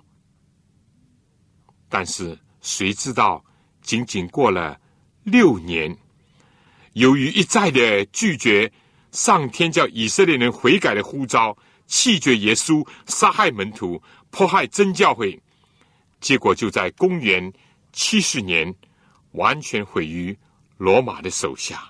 [1.88, 3.44] 但是谁知道，
[3.82, 4.80] 仅仅过了
[5.24, 5.98] 六年，
[6.92, 8.72] 由于一再的拒绝
[9.14, 15.40] 上天叫以色列人悔改的呼召，弃绝耶稣，杀害门徒，迫害真教会，
[16.20, 17.52] 结果就在公元
[17.92, 18.74] 七十年
[19.32, 20.36] 完全毁于
[20.78, 21.88] 罗马的手下。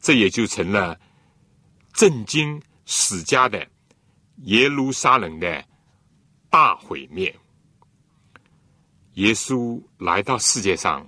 [0.00, 0.98] 这也就成了
[1.92, 3.64] 震惊史家的
[4.46, 5.64] 耶路撒冷的。
[6.48, 7.34] 大毁灭。
[9.14, 11.04] 耶稣来到世界上，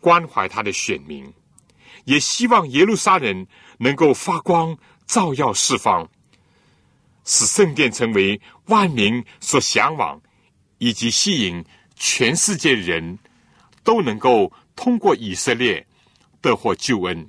[0.00, 1.32] 关怀他的选民，
[2.04, 3.46] 也希望耶路撒冷
[3.82, 6.08] 能够发光，照耀四方，
[7.24, 10.20] 使圣殿成为万民所向往，
[10.78, 11.64] 以及吸引
[11.96, 13.18] 全世界人
[13.82, 15.84] 都能够通过以色列
[16.40, 17.26] 得获救恩。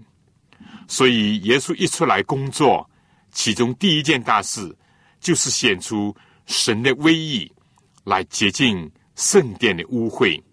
[0.87, 2.87] 所以，耶稣一出来工作，
[3.31, 4.77] 其中第一件大事
[5.19, 6.15] 就是显出。
[6.45, 7.49] 神的威仪
[8.03, 10.43] 来洁净圣殿的污秽，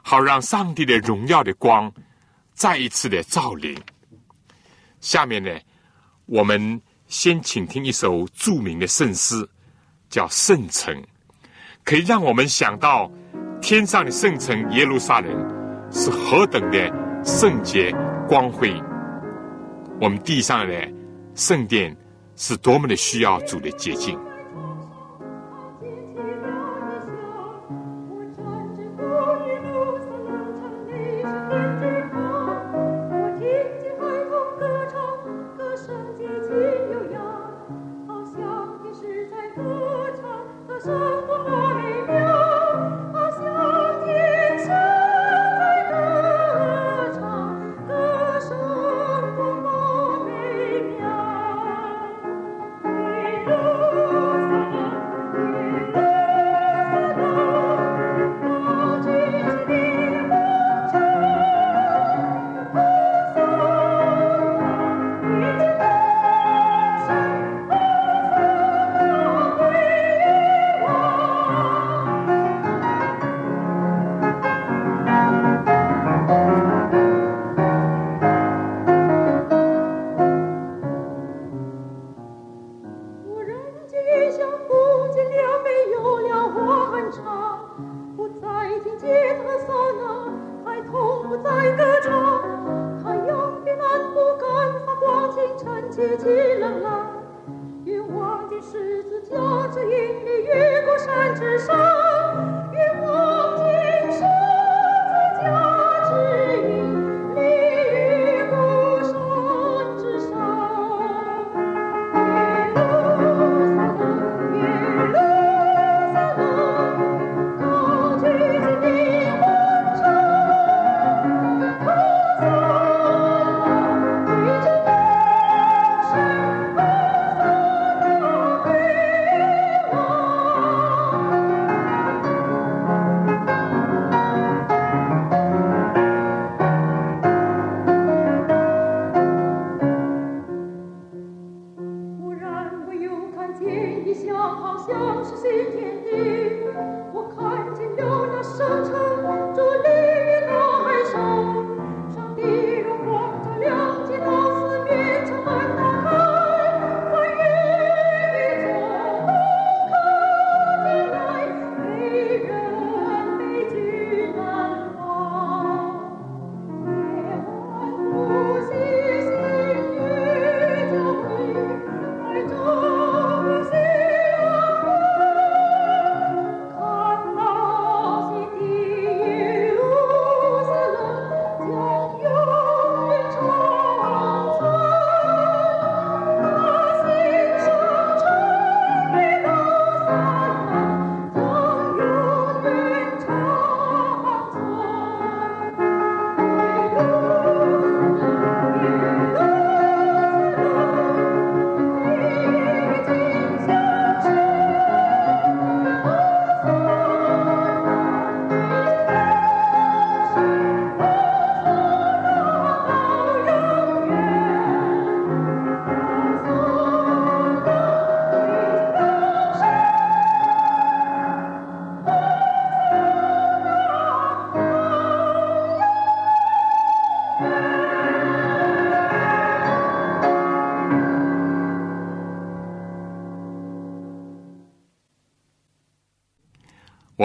[0.00, 1.92] 好让上帝的荣耀的光
[2.54, 3.76] 再一次的照临。
[5.00, 5.50] 下面呢，
[6.26, 9.48] 我们先请听一首著名的圣诗，
[10.10, 10.94] 叫《圣城》，
[11.84, 13.10] 可以让我们想到
[13.60, 15.30] 天上的圣城耶路撒冷
[15.90, 17.94] 是何等的圣洁
[18.28, 18.74] 光辉，
[20.00, 20.92] 我们地上的
[21.34, 21.96] 圣殿
[22.36, 24.18] 是多么的需要主的洁净。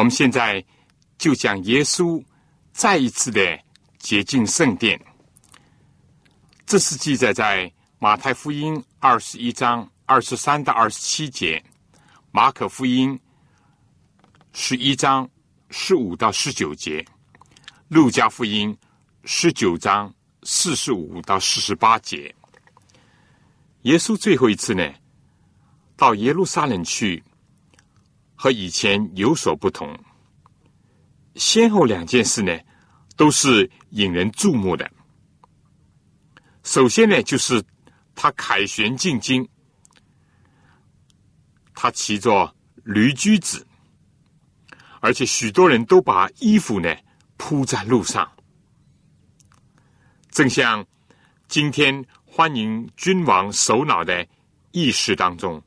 [0.03, 0.61] 我们现在
[1.17, 2.21] 就讲耶稣
[2.73, 3.57] 再一次的
[3.99, 4.99] 洁净圣殿，
[6.65, 11.63] 这是记载在马太福音二十一章二十三到二十七节，
[12.31, 13.17] 马可福音
[14.51, 15.29] 十一章
[15.69, 17.05] 十五到十九节，
[17.87, 18.77] 路加福音
[19.23, 20.13] 十九章
[20.43, 22.35] 四十五到四十八节。
[23.83, 24.93] 耶稣最后一次呢，
[25.95, 27.23] 到耶路撒冷去。
[28.35, 29.97] 和以前有所不同，
[31.35, 32.57] 先后两件事呢，
[33.15, 34.89] 都是引人注目的。
[36.63, 37.63] 首先呢，就是
[38.15, 39.47] 他凯旋进京，
[41.73, 43.65] 他骑着驴驹子，
[44.99, 46.95] 而且许多人都把衣服呢
[47.37, 48.31] 铺在路上，
[50.31, 50.85] 正像
[51.47, 54.25] 今天欢迎君王首脑的
[54.71, 55.61] 仪式当中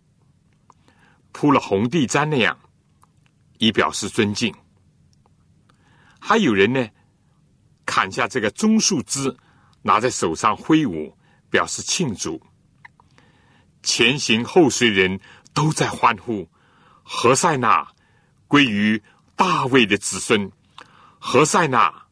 [1.37, 2.59] 铺了红地毡那样。
[3.59, 4.55] 以表示尊敬，
[6.20, 6.88] 还有人呢，
[7.87, 9.35] 砍下这个棕树枝，
[9.81, 11.16] 拿在手上挥舞，
[11.49, 12.38] 表示庆祝。
[13.83, 15.18] 前行后随人
[15.55, 16.46] 都在欢呼：
[17.03, 17.87] 何塞纳
[18.46, 19.03] 归于
[19.35, 20.51] 大卫的子孙。
[21.18, 22.07] 何塞纳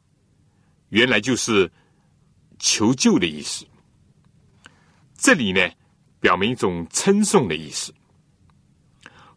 [0.88, 1.70] 原来就是
[2.58, 3.66] 求救的意思。
[5.14, 5.60] 这里呢，
[6.20, 7.94] 表明一种称颂的意思。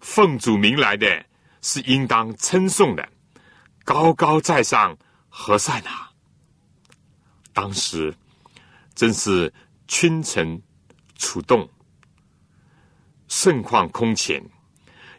[0.08, 1.26] 奉主名来的
[1.62, 3.08] 是应当称颂的，
[3.84, 6.10] 高高在上，何塞纳。
[7.54, 8.16] 当时
[8.96, 9.54] 真是
[9.86, 10.60] 群臣
[11.18, 11.70] 出动，
[13.28, 14.42] 盛况空前。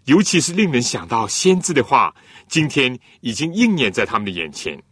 [0.07, 2.16] 尤其是令人想到先知的话，
[2.48, 4.83] 今天已经应验在他们的眼前。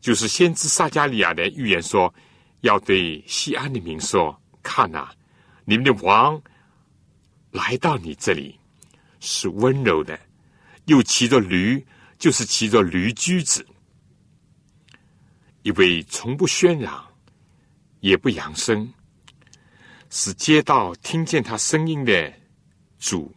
[0.00, 2.12] 就是先知撒加利亚的预言说，
[2.62, 5.10] 要对西安的民说：“看呐，
[5.66, 6.42] 你们的王
[7.52, 8.58] 来到你这里，
[9.20, 10.18] 是温柔的，
[10.86, 11.86] 又骑着驴，
[12.18, 13.64] 就是骑着驴驹子，
[15.62, 17.06] 一位从不喧嚷，
[18.00, 18.92] 也不扬声，
[20.10, 22.32] 使街道听见他声音的
[22.98, 23.32] 主。”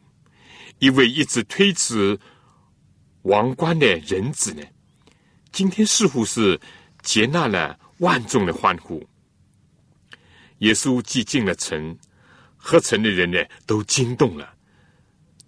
[0.80, 2.20] 一位一直推辞
[3.22, 4.62] 王冠的人子呢，
[5.50, 6.60] 今天似乎是
[7.02, 9.02] 接纳了万众的欢呼。
[10.58, 11.98] 耶稣既进了城，
[12.58, 14.53] 合城的人呢都惊动了，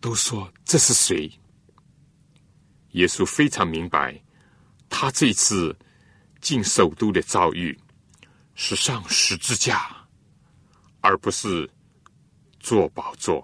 [0.06, 1.32] 都说这是谁？
[2.92, 4.22] 耶稣非常明白，
[4.88, 5.76] 他这次
[6.40, 7.76] 进首都的遭遇
[8.54, 9.98] 是上十字架，
[11.02, 11.68] 而不是
[12.60, 13.44] 坐宝座。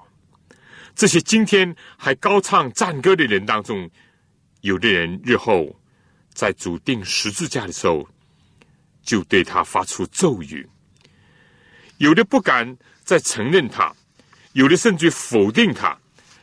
[0.93, 3.89] 这些今天还高唱赞歌的人当中，
[4.59, 5.75] 有的人日后
[6.31, 8.07] 在主定十字架的时候，
[9.01, 10.63] 就对他发出咒语；
[11.97, 13.91] 有的不敢再承认他，
[14.53, 15.97] 有的甚至否定他，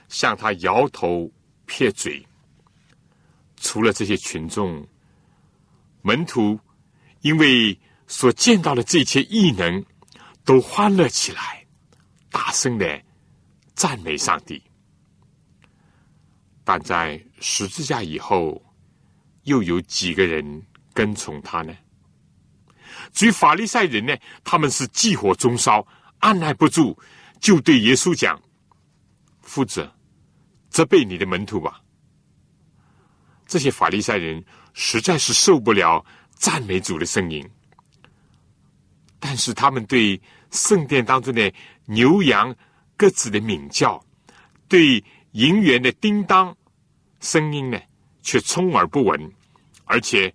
[0.08, 1.30] 向他摇头
[1.66, 2.26] 撇嘴。
[3.56, 4.86] 除了这些群众，
[6.02, 6.58] 门徒
[7.20, 9.84] 因为所见到的这些异能，
[10.44, 11.64] 都欢乐起来，
[12.30, 13.02] 大声的。
[13.74, 14.60] 赞美上帝，
[16.64, 18.60] 但在十字架以后，
[19.44, 21.72] 又有几个人跟从他呢？
[23.12, 25.86] 至于法利赛人呢，他们是忌火中烧，
[26.18, 26.98] 按耐不住，
[27.38, 28.42] 就对耶稣讲
[29.42, 29.88] ：“夫子，
[30.78, 31.82] 责备你的门徒吧。”
[33.48, 37.44] 这些法利赛人实在是受不了赞美主的声音，
[39.18, 40.20] 但是他们对
[40.52, 41.52] 圣殿当中的
[41.86, 42.54] 牛羊。
[42.96, 44.04] 各自的鸣叫，
[44.66, 46.56] 对银元的叮当
[47.20, 47.80] 声音呢，
[48.22, 49.32] 却充耳不闻，
[49.84, 50.34] 而且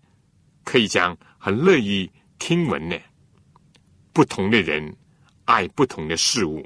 [0.64, 2.98] 可以讲很乐意听闻呢。
[4.14, 4.96] 不同的人
[5.44, 6.66] 爱不同的事物，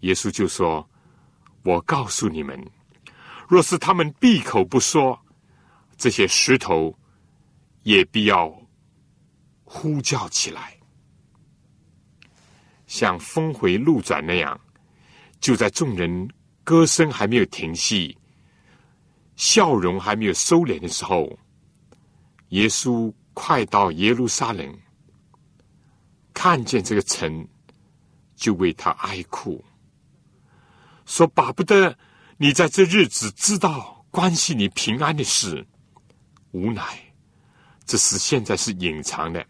[0.00, 0.88] 耶稣就说
[1.64, 2.62] ：“我告诉你们，
[3.48, 5.18] 若是他们闭口不说，
[5.96, 6.96] 这些石头
[7.82, 8.54] 也必要
[9.64, 10.78] 呼叫起来。”
[12.86, 14.60] 像峰回路转那样，
[15.40, 16.28] 就在众人
[16.62, 18.16] 歌声还没有停息、
[19.36, 21.38] 笑容还没有收敛的时候，
[22.50, 24.78] 耶稣快到耶路撒冷，
[26.34, 27.48] 看见这个城，
[28.36, 29.64] 就为他哀哭，
[31.06, 31.96] 说：“巴不得
[32.36, 35.66] 你在这日子知道关系你平安的事，
[36.52, 36.82] 无奈
[37.84, 39.46] 这事现在是隐藏的，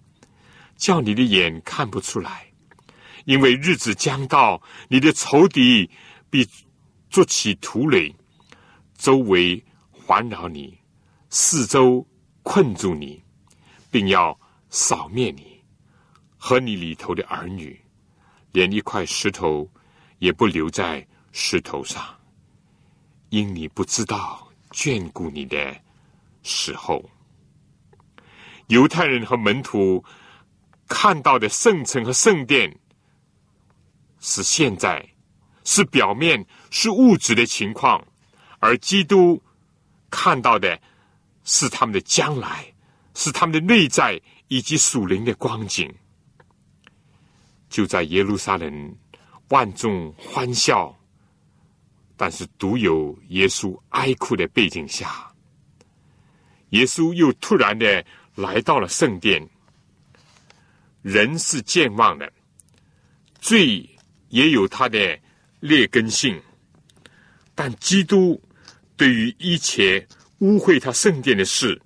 [0.76, 2.46] 叫你的眼看不出来。”
[3.24, 5.88] 因为日子将到，你的仇敌
[6.28, 6.46] 必
[7.08, 8.14] 筑起土垒，
[8.98, 10.78] 周围环绕你，
[11.30, 12.06] 四周
[12.42, 13.22] 困住你，
[13.90, 14.38] 并要
[14.68, 15.58] 扫灭你
[16.36, 17.80] 和你里头的儿女，
[18.52, 19.66] 连一块石头
[20.18, 22.00] 也不留在石头上，
[23.30, 25.76] 因你不知道眷顾你的
[26.44, 27.04] 时候。
[28.68, 30.02] 犹太人和门徒
[30.86, 32.78] 看到的圣城和圣殿。
[34.20, 35.04] 是现在，
[35.64, 38.02] 是表面，是物质的情况，
[38.60, 39.42] 而基督
[40.08, 40.80] 看到的
[41.42, 42.72] 是他们的将来，
[43.14, 45.92] 是他们的内在以及属灵的光景。
[47.68, 48.96] 就在耶路撒冷，
[49.48, 50.96] 万众欢笑，
[52.16, 55.32] 但是独有耶稣哀哭的背景下，
[56.70, 58.04] 耶稣又突然的
[58.34, 59.48] 来到了圣殿。
[61.02, 62.32] 人是健忘的，
[63.40, 63.88] 罪。
[64.30, 65.16] 也有他的
[65.60, 66.42] 劣根性，
[67.54, 68.42] 但基督
[68.96, 70.04] 对于一切
[70.38, 71.80] 污秽他圣殿的事，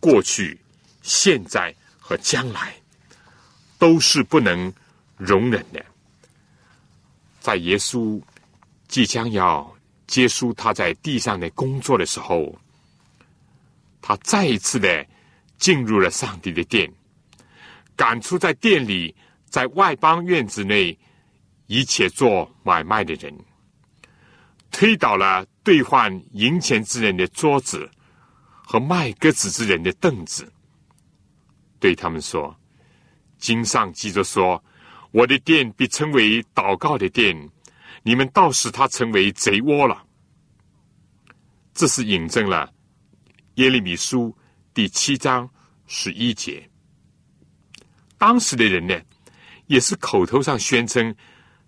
[0.00, 0.58] 过去、
[1.00, 2.74] 现在和将来，
[3.78, 4.72] 都是不能
[5.16, 5.84] 容忍的。
[7.38, 8.20] 在耶稣
[8.94, 9.76] 即将要
[10.06, 12.56] 结束他在地上的工作的时候，
[14.00, 15.04] 他再一次的
[15.58, 16.88] 进入了上帝的殿，
[17.96, 19.12] 赶出在店里、
[19.46, 20.96] 在外邦院子内。
[21.66, 23.36] 一切做买卖的人，
[24.70, 27.90] 推倒了兑换银钱之人的桌子
[28.62, 30.52] 和卖鸽子之人的凳子，
[31.80, 32.54] 对他们说
[33.40, 34.62] ：“经上记着说，
[35.10, 37.50] 我的殿必称为祷告的殿，
[38.04, 40.04] 你们倒使他成为贼窝了。”
[41.74, 42.72] 这是引证了
[43.56, 44.32] 耶利米书
[44.72, 45.50] 第七章
[45.86, 46.70] 十一节。
[48.16, 48.96] 当时的人呢，
[49.66, 51.12] 也是口头上宣称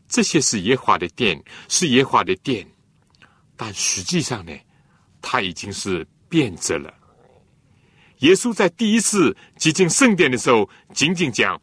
[0.07, 2.65] 这些是耶华的殿，是耶华的殿，
[3.57, 4.53] 但实际上呢，
[5.21, 6.95] 他已经是变质了。
[8.19, 11.61] 耶稣在第一次接近圣殿的时候，仅仅讲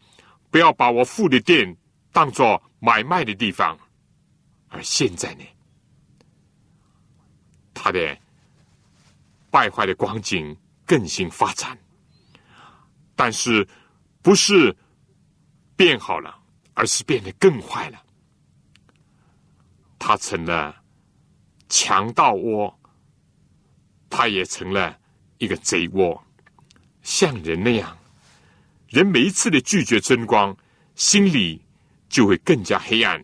[0.51, 1.75] 不要把我父的殿
[2.11, 3.79] 当作买卖的地方，
[4.73, 5.45] 而现在呢，
[7.73, 8.17] 他的。
[9.53, 11.77] 败坏的光景更新发展，
[13.15, 13.67] 但是
[14.23, 14.75] 不是
[15.75, 16.35] 变好了，
[16.73, 18.03] 而是变得更坏了。
[19.99, 20.75] 他成了
[21.69, 22.79] 强盗窝，
[24.09, 24.97] 他也成了
[25.37, 26.19] 一个贼窝，
[27.03, 27.95] 像人那样。
[28.89, 30.57] 人每一次的拒绝真光，
[30.95, 31.61] 心里
[32.09, 33.21] 就会更加黑暗；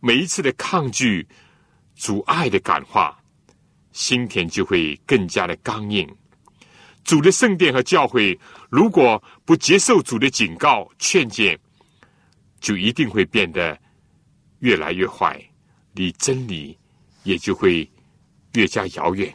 [0.00, 1.26] 每一次的抗拒
[1.94, 3.16] 阻碍的感化。
[3.92, 6.08] 心田就会更加的刚硬。
[7.02, 8.38] 主的圣殿和教会，
[8.70, 11.58] 如果不接受主的警告劝诫，
[12.60, 13.76] 就一定会变得
[14.60, 15.42] 越来越坏，
[15.94, 16.78] 离真理
[17.24, 17.90] 也就会
[18.52, 19.34] 越加遥远。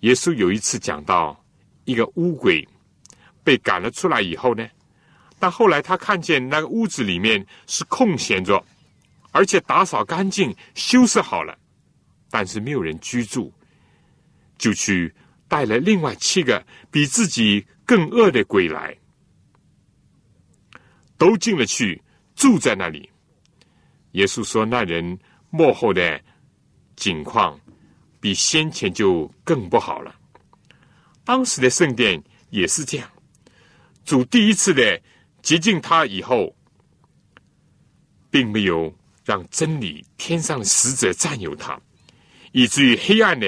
[0.00, 1.38] 耶稣有一次讲到
[1.84, 2.66] 一个乌鬼
[3.44, 4.66] 被赶了出来以后呢，
[5.38, 8.64] 但后来他看见那个屋子里面是空闲着，
[9.32, 11.56] 而且打扫干净、修饰好了。
[12.30, 13.52] 但是没有人居住，
[14.58, 15.14] 就去
[15.46, 18.96] 带了另外七个比自己更恶的鬼来，
[21.16, 22.02] 都进了去
[22.34, 23.08] 住在那里。
[24.12, 25.18] 耶稣说：“那人
[25.50, 26.20] 幕后的
[26.96, 27.58] 景况
[28.20, 30.14] 比先前就更不好了。
[31.24, 33.08] 当时的圣殿也是这样，
[34.04, 35.00] 主第一次的
[35.46, 36.52] 接近他以后，
[38.32, 38.92] 并没有
[39.24, 41.80] 让真理天上的使者占有他。”
[42.50, 43.46] 以至于黑暗呢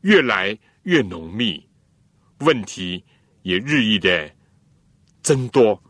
[0.00, 1.64] 越来越浓密，
[2.40, 3.04] 问题
[3.42, 4.28] 也日益的
[5.22, 5.80] 增多，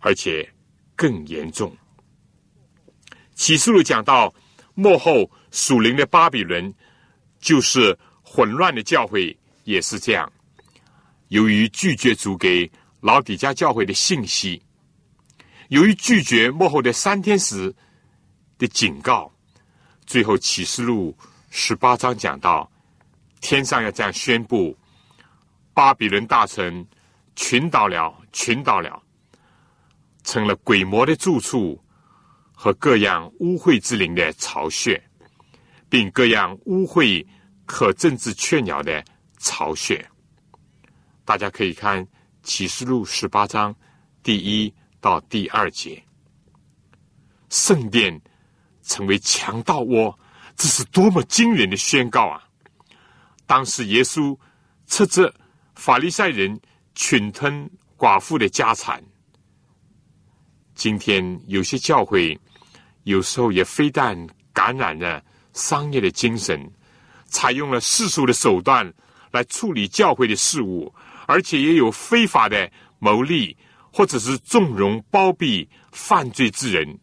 [0.00, 0.46] 而且
[0.94, 1.74] 更严重。
[3.34, 4.30] 启示录讲到
[4.74, 6.70] 幕后属灵的巴比伦，
[7.40, 9.34] 就是混乱的教会，
[9.64, 10.30] 也是这样。
[11.28, 12.70] 由于拒绝主给
[13.00, 14.62] 老底家教会的信息，
[15.72, 17.74] 由于拒绝幕后的三天时
[18.58, 19.32] 的警告，
[20.04, 21.16] 最后启示录。
[21.48, 22.70] 十八章讲到，
[23.40, 24.76] 天上要这样宣布：
[25.72, 26.86] 巴比伦大臣
[27.36, 29.02] 群岛了，群岛了，
[30.24, 31.82] 成了鬼魔的住处
[32.54, 35.02] 和各样污秽之灵的巢穴，
[35.88, 37.26] 并各样污秽
[37.64, 39.02] 可政治雀鸟的
[39.38, 40.06] 巢穴。
[41.24, 42.06] 大家可以看
[42.42, 43.74] 启示录十八章
[44.22, 46.02] 第一到第二节，
[47.50, 48.18] 圣殿
[48.82, 50.16] 成为强盗窝。
[50.56, 52.42] 这是多么惊人的宣告啊！
[53.46, 54.38] 当时耶稣
[54.86, 55.34] 斥责
[55.74, 56.58] 法利赛人
[56.94, 59.02] 群吞寡妇的家产。
[60.74, 62.38] 今天有些教会
[63.02, 64.16] 有时候也非但
[64.52, 65.22] 感染了
[65.52, 66.70] 商业的精神，
[67.26, 68.90] 采用了世俗的手段
[69.32, 70.94] 来处理教会的事务，
[71.26, 73.56] 而且也有非法的牟利，
[73.92, 76.98] 或者是纵容包庇犯罪之人，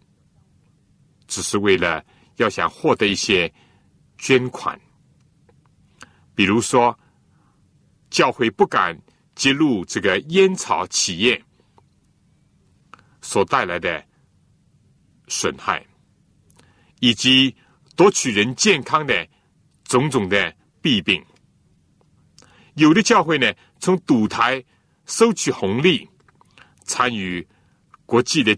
[1.27, 2.03] 只是为了。
[2.39, 3.53] 要想获得一些
[4.17, 4.79] 捐款，
[6.33, 6.97] 比如说，
[8.09, 8.97] 教会不敢
[9.35, 11.43] 揭露这个烟草企业
[13.21, 14.01] 所带来的
[15.27, 15.85] 损害，
[17.01, 17.53] 以及
[17.97, 19.27] 夺取人健康的
[19.83, 21.21] 种种的弊病。
[22.75, 24.63] 有的教会呢，从赌台
[25.07, 26.07] 收取红利，
[26.89, 27.47] 参与
[28.07, 28.57] 国际的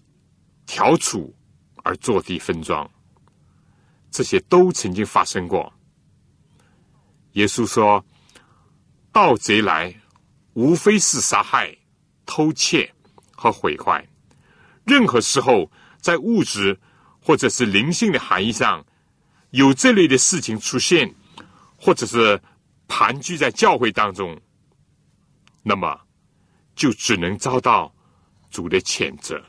[0.66, 1.36] 调处
[1.84, 2.90] 而坐地分赃。
[4.10, 5.72] 这些都曾经发生过。
[7.34, 8.06] 耶稣说
[9.12, 9.94] ：“盗贼来，
[10.54, 11.78] 无非是杀害、
[12.26, 12.90] 偷窃
[13.32, 14.08] 和毁坏。
[14.86, 15.70] 任何时候，
[16.00, 16.80] 在物质
[17.22, 18.86] 或者是灵性的含义上，
[19.50, 21.14] 有这类的事情出现，
[21.78, 22.42] 或者是
[22.88, 24.40] 盘踞在教会当中，
[25.64, 26.00] 那么
[26.76, 27.94] 就只能遭到
[28.52, 29.44] 主的谴责。”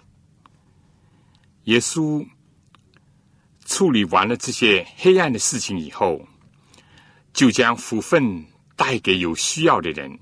[1.64, 2.26] 耶稣。
[3.64, 6.20] 处理完了这些黑暗的事情以后，
[7.32, 8.44] 就将福分
[8.76, 10.18] 带给有需要的人。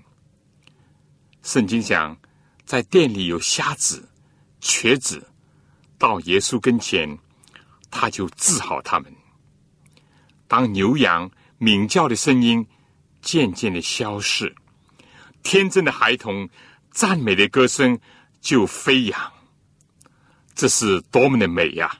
[1.43, 2.17] 圣经讲，
[2.65, 4.09] 在店里有瞎子、
[4.61, 5.27] 瘸子，
[5.99, 7.19] 到耶稣跟前，
[7.91, 9.13] 他就治好他们。
[10.47, 11.29] 当牛羊
[11.59, 12.65] 鸣叫的声音
[13.23, 14.55] 渐渐的消逝，
[15.43, 16.49] 天真的孩童
[16.91, 17.99] 赞美的歌声
[18.41, 19.33] 就飞扬，
[20.55, 22.00] 这是多么的美呀！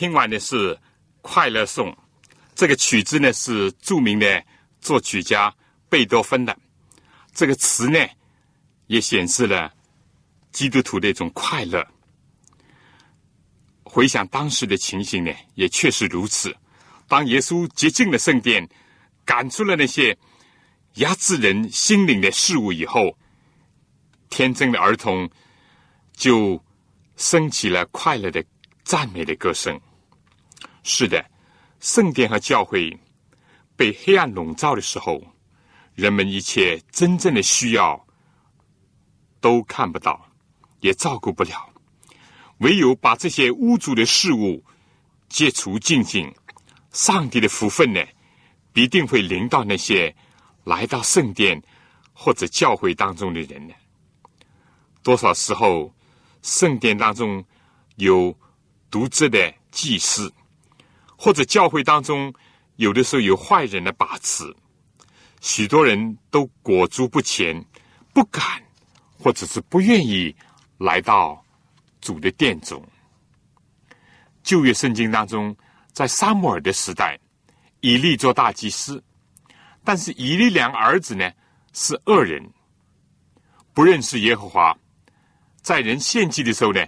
[0.00, 0.74] 听完的是
[1.20, 1.92] 《快乐颂》，
[2.54, 4.42] 这个曲子呢是著名的
[4.80, 5.54] 作曲家
[5.90, 6.56] 贝多芬的。
[7.34, 7.98] 这个词呢
[8.86, 9.70] 也显示了
[10.52, 11.86] 基督徒的一种快乐。
[13.82, 16.56] 回想当时的情形呢，也确实如此。
[17.06, 18.66] 当耶稣洁净了圣殿，
[19.26, 20.16] 赶出了那些
[20.94, 23.18] 压制人心灵的事物以后，
[24.30, 25.28] 天真的儿童
[26.14, 26.58] 就
[27.18, 28.42] 升起了快乐的。
[28.82, 29.80] 赞美的歌声，
[30.82, 31.24] 是的，
[31.78, 32.98] 圣殿和教会
[33.76, 35.22] 被黑暗笼罩的时候，
[35.94, 38.06] 人们一切真正的需要
[39.40, 40.30] 都看不到，
[40.80, 41.68] 也照顾不了。
[42.58, 44.64] 唯有把这些污浊的事物
[45.28, 46.34] 解除净净，
[46.92, 48.02] 上帝的福分呢，
[48.72, 50.14] 必定会临到那些
[50.64, 51.62] 来到圣殿
[52.12, 53.74] 或者教会当中的人呢。
[55.02, 55.94] 多少时候，
[56.42, 57.44] 圣殿当中
[57.96, 58.34] 有。
[58.92, 60.34] 独自的祭司，
[61.22, 62.32] 或者教会当中，
[62.76, 64.56] 有的时候有坏人的把持，
[65.42, 67.62] 许多人都裹足不前，
[68.14, 68.42] 不敢，
[69.18, 70.34] 或者是不愿意
[70.78, 71.44] 来到
[72.00, 72.82] 主的殿中。
[74.42, 75.54] 旧约圣经当中，
[75.92, 77.20] 在沙摩尔的时代，
[77.80, 79.04] 以利做大祭司，
[79.84, 81.30] 但是以利两个儿子呢
[81.74, 82.42] 是恶人，
[83.74, 84.74] 不认识耶和华，
[85.60, 86.82] 在人献祭的时候呢，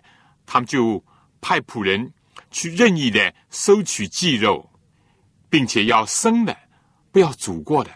[0.46, 1.04] 他们就。
[1.44, 2.12] 派仆人
[2.52, 4.70] 去任意的收取祭肉，
[5.50, 6.56] 并且要生的，
[7.10, 7.90] 不要煮过的。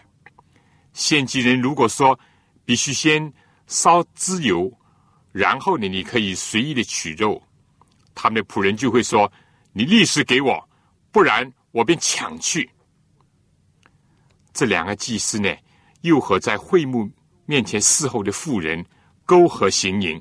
[0.91, 2.19] 献祭人如果说
[2.65, 3.31] 必须先
[3.67, 4.69] 烧脂油，
[5.31, 7.41] 然后呢，你可以随意的取肉，
[8.15, 9.31] 他们的仆人就会说
[9.71, 10.69] ：“你立时给我，
[11.11, 12.69] 不然我便抢去。”
[14.51, 15.55] 这两个祭司呢，
[16.01, 17.07] 又和在会幕
[17.45, 18.83] 面前侍候的妇人
[19.23, 20.19] 勾合行淫，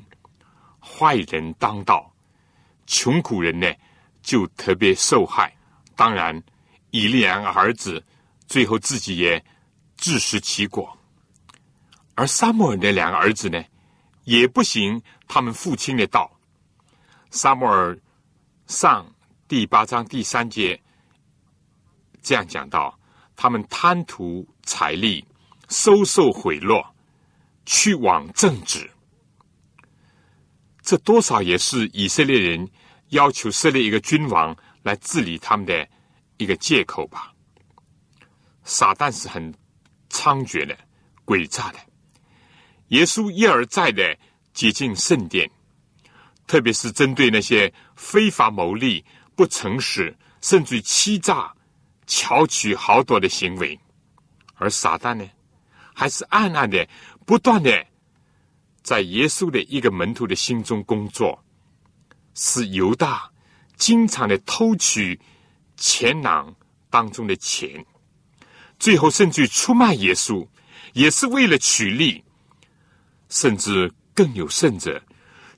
[0.78, 2.12] 坏人当道。
[2.86, 3.66] 穷苦人呢，
[4.26, 5.56] 就特别受害。
[5.94, 6.42] 当然，
[6.90, 8.04] 以利亚儿子
[8.48, 9.42] 最后自己也
[9.96, 10.98] 自食其果。
[12.16, 13.64] 而撒母耳的两个儿子呢，
[14.24, 16.28] 也不行他们父亲的道。
[17.30, 17.96] 撒母耳
[18.66, 19.06] 上
[19.46, 20.78] 第八章第三节
[22.20, 22.98] 这样讲到：
[23.36, 25.24] 他们贪图财力，
[25.68, 26.84] 收受贿赂，
[27.64, 28.90] 去往正直。
[30.82, 32.68] 这多少也是以色列人
[33.10, 35.88] 要求设立一个君王来治理他们的
[36.36, 37.32] 一个借口吧。
[38.64, 39.52] 撒旦是很
[40.10, 40.76] 猖獗的、
[41.24, 41.78] 诡诈的。
[42.88, 44.16] 耶稣一而再的
[44.52, 45.50] 接近圣殿，
[46.46, 49.04] 特别是针对那些非法牟利、
[49.34, 51.52] 不诚实，甚至欺诈、
[52.06, 53.78] 巧取豪夺的行为，
[54.54, 55.28] 而撒旦呢，
[55.94, 56.88] 还是暗暗的、
[57.24, 57.86] 不断的。
[58.82, 61.44] 在耶稣的一个门徒的心中工作，
[62.36, 63.28] 是犹大
[63.76, 65.18] 经常的偷取
[65.76, 66.54] 钱囊
[66.88, 67.84] 当中的钱，
[68.78, 70.46] 最后甚至出卖耶稣，
[70.92, 72.22] 也是为了取利。
[73.28, 75.02] 甚至更有甚者，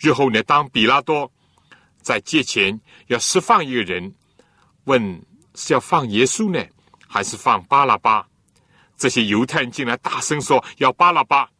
[0.00, 1.30] 日后呢，当比拉多
[2.00, 4.14] 在借钱要释放一个人，
[4.84, 5.22] 问
[5.54, 6.66] 是要放耶稣呢，
[7.06, 8.26] 还是放巴拉巴？
[8.96, 11.50] 这些犹太人竟然大声说要巴拉巴。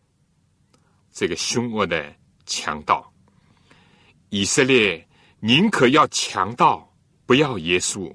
[1.12, 2.14] 这个凶恶的
[2.46, 3.12] 强盗，
[4.30, 5.06] 以色列
[5.40, 6.92] 宁可要强盗，
[7.26, 8.14] 不要耶稣；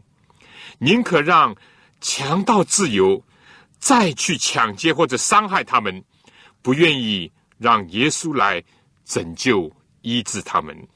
[0.80, 1.55] 宁可让
[2.01, 3.24] 强盗自由，
[3.80, 6.03] 再去抢劫或者伤害他们，
[6.61, 8.63] 不愿意让耶稣来
[9.05, 9.71] 拯救
[10.01, 10.88] 医治他们。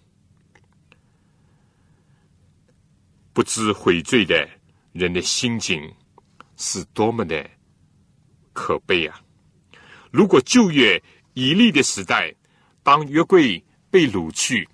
[3.34, 4.50] 不知悔罪的
[4.94, 5.94] 人的心境
[6.56, 7.50] 是多么的
[8.54, 9.22] 可悲啊！
[10.12, 11.02] 如果旧约。
[11.40, 12.34] 以利的时代，
[12.82, 14.68] 当约柜被掳去，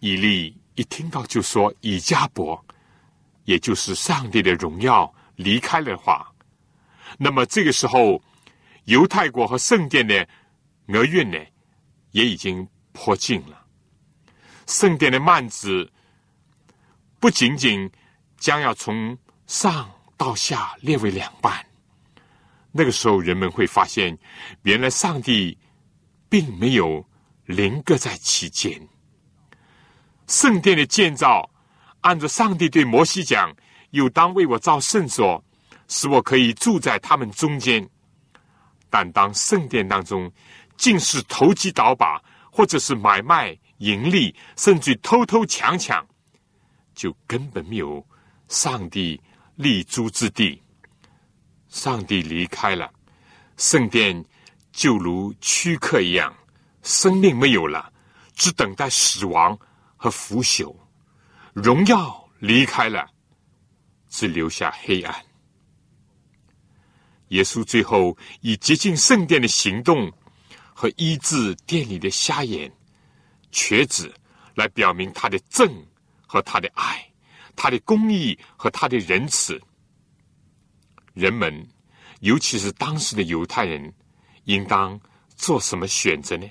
[0.00, 2.64] 以利一听到就说以加伯，
[3.44, 6.32] 也就是上帝的荣耀离开了话，
[7.18, 8.22] 那么这个时候，
[8.84, 10.26] 犹太国和圣殿的
[10.86, 11.38] 厄运呢，
[12.12, 13.66] 也已经迫近了。
[14.66, 15.92] 圣殿的幔子
[17.18, 17.90] 不仅仅
[18.38, 21.66] 将要从上到下裂为两半，
[22.72, 24.16] 那个时候人们会发现，
[24.62, 25.58] 原来上帝。
[26.28, 27.08] 并没有
[27.44, 28.88] 临搁在其间。
[30.26, 31.48] 圣殿的建造，
[32.00, 33.54] 按照上帝对摩西讲，
[33.90, 35.42] 又当为我造圣所，
[35.88, 37.88] 使我可以住在他们中间。
[38.90, 40.30] 但当圣殿当中
[40.76, 42.20] 尽是投机倒把，
[42.50, 46.06] 或者是买卖盈利，甚至偷偷抢抢，
[46.94, 48.04] 就根本没有
[48.48, 49.20] 上帝
[49.54, 50.62] 立足之地。
[51.68, 52.90] 上帝离开了
[53.56, 54.24] 圣殿。
[54.72, 56.30] 就如躯壳一样，
[56.82, 57.90] 生命没有了，
[58.34, 59.58] 只等待死亡
[60.06, 60.72] 和腐朽。
[61.52, 63.10] 荣耀离开了，
[64.08, 65.12] 只留下黑暗。
[67.30, 70.12] 耶稣最后以接近圣殿的行动
[70.72, 72.72] 和医治殿里的瞎眼、
[73.50, 74.14] 瘸子，
[74.54, 75.68] 来表明他的正
[76.24, 77.04] 和他的爱，
[77.56, 79.60] 他的公义和他的仁慈。
[81.14, 81.68] 人们，
[82.20, 83.92] 尤其是当时的犹太人。
[84.44, 85.00] 应当
[85.34, 86.48] 做什么选择呢？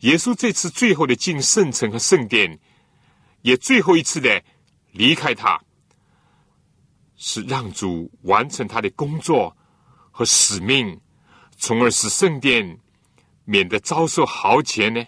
[0.00, 2.58] 耶稣这次最后的进圣城和圣殿，
[3.42, 4.42] 也最后一次的
[4.92, 5.60] 离开他，
[7.16, 9.56] 是让主完成他的工作
[10.10, 11.00] 和使命，
[11.56, 12.78] 从而使圣殿
[13.44, 15.04] 免得遭受豪劫呢？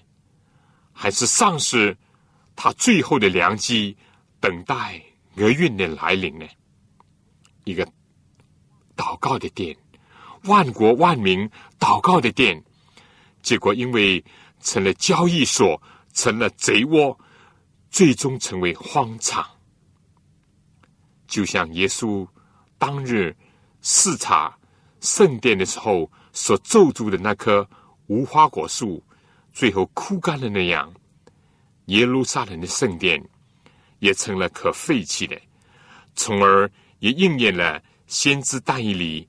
[0.93, 1.97] 还是丧失
[2.55, 3.97] 他最后的良机，
[4.41, 5.03] 等待
[5.37, 6.47] 厄运的来临呢？
[7.65, 7.87] 一个
[8.97, 9.77] 祷告的殿。
[10.45, 12.63] 万国万民祷告的殿，
[13.43, 14.25] 结果因为
[14.61, 15.81] 成了交易所，
[16.13, 17.19] 成了贼窝，
[17.91, 19.47] 最终成为荒场。
[21.27, 22.27] 就像耶稣
[22.79, 23.37] 当日
[23.83, 24.57] 视察
[25.01, 27.69] 圣殿的时候所咒住的那棵
[28.07, 29.03] 无花果树，
[29.53, 30.93] 最后枯干了那样，
[31.87, 33.23] 耶路撒冷的圣殿
[33.99, 35.41] 也成了可废弃的，
[36.15, 39.29] 从而也应验了先知但以理。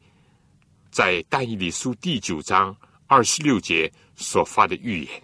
[0.89, 2.75] 在但以理书第九章
[3.05, 5.23] 二十六节所发的预言，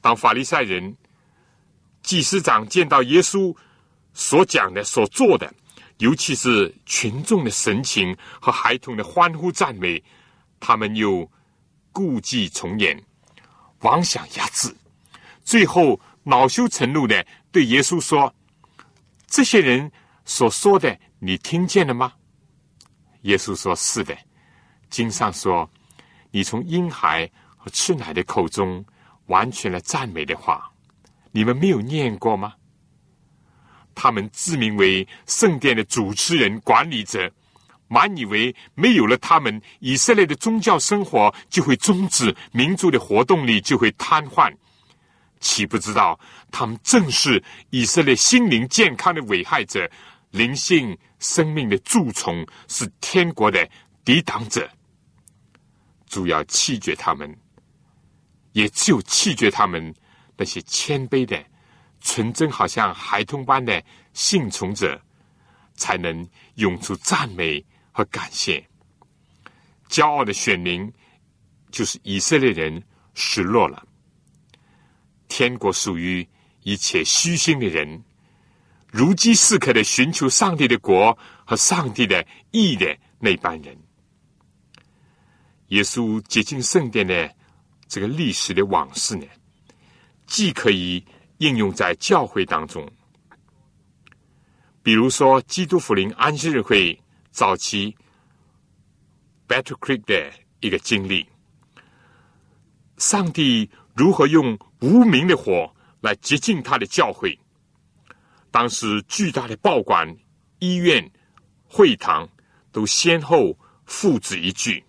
[0.00, 0.94] 当法利赛人、
[2.02, 3.56] 祭司长见到耶稣
[4.12, 5.52] 所讲的、所做的，
[5.98, 10.02] 尤其是群众的神情和孩童的欢呼赞美，
[10.58, 11.30] 他们又
[11.92, 13.00] 故伎重演，
[13.80, 14.74] 妄想压制，
[15.44, 18.34] 最后恼羞成怒的对耶稣说
[19.28, 19.90] ：“这些人
[20.24, 22.12] 所说的，你听见了吗？”
[23.22, 24.16] 耶稣说：“是的，
[24.90, 25.68] 经上说，
[26.38, 28.84] 你从婴孩和吃奶的口中
[29.26, 30.70] 完全了赞美的话，
[31.32, 32.54] 你们没有念过吗？
[33.92, 37.28] 他们自名为圣殿的主持人、管理者，
[37.88, 44.54] 满以为没有了他们，以色列的宗教生活就会终止，民族的活动力就会瘫痪。
[45.40, 46.16] 岂不知道
[46.52, 49.90] 他们正是以色列心灵健康的危害者，
[50.30, 53.68] 灵性。”生命的蛀虫是天国的
[54.04, 54.70] 抵挡者，
[56.08, 57.38] 主要弃绝他们，
[58.52, 59.94] 也只有弃绝他们，
[60.36, 61.42] 那些谦卑的、
[62.00, 63.82] 纯真，好像孩童般的
[64.12, 65.00] 信从者，
[65.74, 68.66] 才能涌出赞美和感谢。
[69.88, 70.92] 骄傲的选民
[71.70, 72.82] 就是以色列人
[73.14, 73.86] 失落了。
[75.28, 76.26] 天国属于
[76.62, 78.02] 一切虚心的人，
[78.90, 83.76] 如饥似渴的寻求上帝的国和上帝的义的那班人。
[85.68, 87.30] 耶稣接近圣殿的
[87.86, 89.26] 这个历史的往事呢，
[90.26, 91.04] 既可以
[91.38, 92.90] 应用在教会当中，
[94.82, 96.98] 比如说基督福临安息日会
[97.30, 97.94] 早期
[99.46, 101.28] Battle Creek 的一个经历，
[102.96, 107.38] 上帝如何用无名的火来接近他的教会。
[108.50, 110.16] 当时巨大的报馆、
[110.60, 111.10] 医院、
[111.64, 112.26] 会堂
[112.72, 113.54] 都先后
[113.84, 114.82] 付之一炬。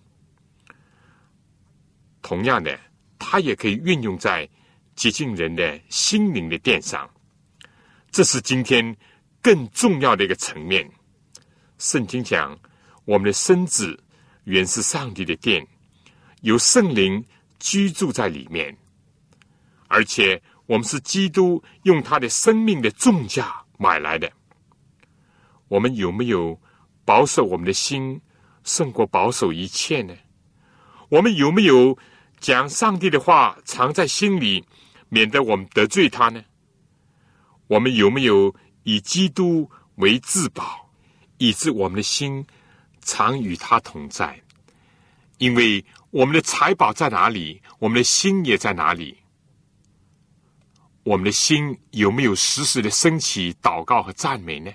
[2.22, 2.78] 同样的，
[3.18, 4.48] 它也可以运用在
[4.94, 7.08] 接近人的心灵的殿上。
[8.10, 8.96] 这是今天
[9.40, 10.88] 更重要的一个层面。
[11.78, 12.58] 圣经讲，
[13.04, 13.98] 我们的身子
[14.44, 15.66] 原是上帝的殿，
[16.42, 17.24] 有圣灵
[17.58, 18.76] 居住在里面，
[19.88, 24.30] 而且我们是基督用他的生命的重价买来的。
[25.68, 26.60] 我们有没有
[27.04, 28.20] 保守我们的心
[28.64, 30.14] 胜过保守一切呢？
[31.08, 31.96] 我们有没有？
[32.40, 34.64] 将上帝的话藏在心里，
[35.10, 36.42] 免得我们得罪他呢？
[37.66, 40.90] 我们有没有以基督为至宝，
[41.36, 42.44] 以致我们的心
[43.02, 44.42] 常与他同在？
[45.38, 49.18] 因为我们的财宝在哪里，我们的心也在哪里。
[51.02, 54.70] 我们的心有没有时时的升起祷告和赞美呢？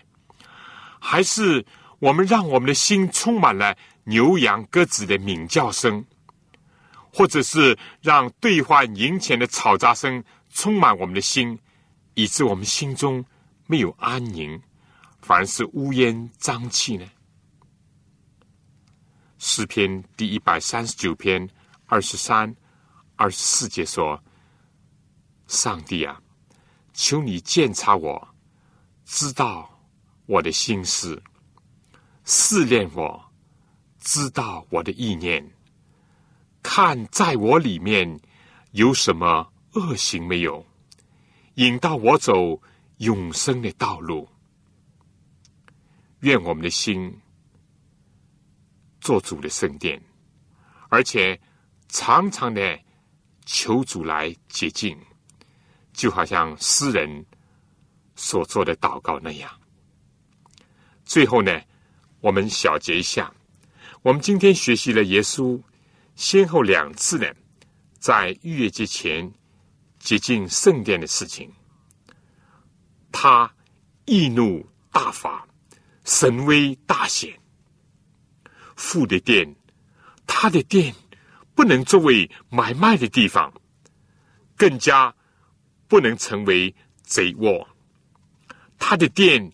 [0.99, 1.65] 还是
[1.99, 6.05] 我们让我们的心充满了牛羊鸽子的鸣叫声？
[7.15, 11.57] 或者是让兑换银钱的吵杂声充满我们的心，
[12.13, 13.23] 以致我们心中
[13.67, 14.61] 没有安宁，
[15.21, 17.09] 反而是乌烟瘴气呢？
[19.37, 21.49] 诗篇第一百三十九篇
[21.85, 22.53] 二十三、
[23.15, 24.21] 二十四节说
[25.47, 26.21] ：“上帝啊，
[26.93, 28.27] 求你鉴察我，
[29.05, 29.69] 知道
[30.25, 31.23] 我的心思，
[32.25, 33.31] 试炼我，
[34.01, 35.49] 知道我的意念。”
[36.67, 38.19] 看，在我里面
[38.71, 40.65] 有什么恶行没有？
[41.53, 42.59] 引到我走
[42.97, 44.27] 永生的道路。
[46.21, 47.21] 愿我们的心
[48.99, 50.01] 做主的圣殿，
[50.89, 51.39] 而且
[51.87, 52.79] 常常的
[53.45, 54.97] 求主来洁净，
[55.93, 57.25] 就好像诗人
[58.15, 59.49] 所做的祷告那样。
[61.05, 61.61] 最后呢，
[62.21, 63.31] 我们小结一下，
[64.01, 65.61] 我们今天学习了耶稣。
[66.15, 67.27] 先后两次呢，
[67.99, 69.31] 在逾越节前
[69.99, 71.51] 接近圣殿的事情，
[73.11, 73.53] 他
[74.05, 75.47] 易怒大发，
[76.03, 77.37] 神威大显。
[78.75, 79.55] 父的殿，
[80.25, 80.93] 他的殿
[81.53, 83.53] 不能作为买卖的地方，
[84.55, 85.13] 更加
[85.87, 87.67] 不能成为贼窝。
[88.77, 89.51] 他的殿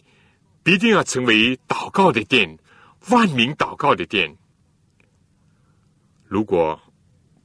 [0.64, 2.58] 必定要成为祷告的殿，
[3.10, 4.38] 万民祷告的殿。
[6.32, 6.82] 如果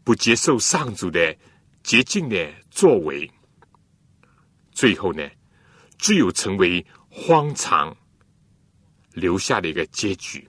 [0.04, 1.36] 不接受上主的
[1.82, 3.28] 洁净的作为，
[4.70, 5.28] 最后呢，
[5.98, 7.96] 只有成为荒唐
[9.12, 10.48] 留下的一个结局。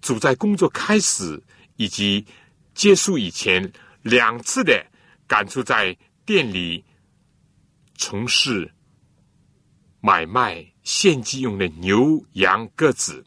[0.00, 1.42] 主在工作开始
[1.74, 2.24] 以及
[2.74, 3.72] 结束以前
[4.02, 4.86] 两次的
[5.26, 6.84] 赶出在店里
[7.96, 8.72] 从事
[10.00, 13.24] 买卖献祭用的牛羊鸽子，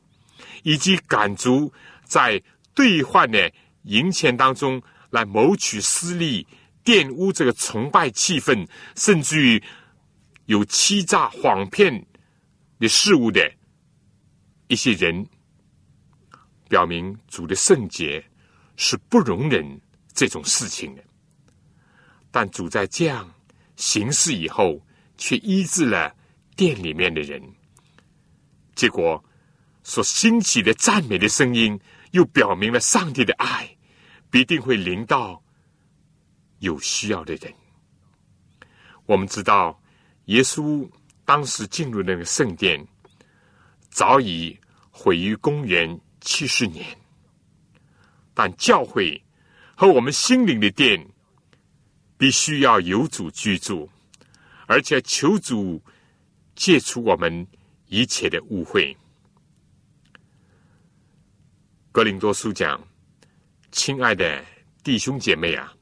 [0.63, 1.73] 以及赶逐
[2.05, 2.41] 在
[2.73, 3.51] 兑换的。
[3.83, 6.45] 银钱当中来谋取私利、
[6.83, 9.63] 玷污这个崇拜气氛，甚至于
[10.45, 12.05] 有欺诈、谎骗
[12.79, 13.51] 的事物的
[14.67, 15.25] 一些人，
[16.67, 18.23] 表明主的圣洁
[18.75, 19.65] 是不容忍
[20.13, 21.03] 这种事情的。
[22.31, 23.33] 但主在这样
[23.75, 24.79] 行事以后，
[25.17, 26.15] 却医治了
[26.55, 27.41] 店里面的人，
[28.75, 29.23] 结果
[29.83, 31.79] 所兴起的赞美的声音。
[32.11, 33.77] 又表明了上帝的爱
[34.29, 35.43] 必定会临到
[36.59, 37.53] 有需要的人。
[39.05, 39.81] 我们知道，
[40.25, 40.89] 耶稣
[41.25, 42.85] 当时进入那个圣殿，
[43.89, 44.59] 早已
[44.91, 46.85] 毁于公元七十年。
[48.33, 49.21] 但教会
[49.75, 51.07] 和我们心灵的殿，
[52.17, 53.89] 必须要有主居住，
[54.67, 55.81] 而且求主
[56.55, 57.47] 戒除我们
[57.87, 58.95] 一切的误会。
[61.99, 62.81] 格林多书讲
[63.73, 64.41] ：“亲爱的
[64.85, 65.73] 弟兄姐妹啊，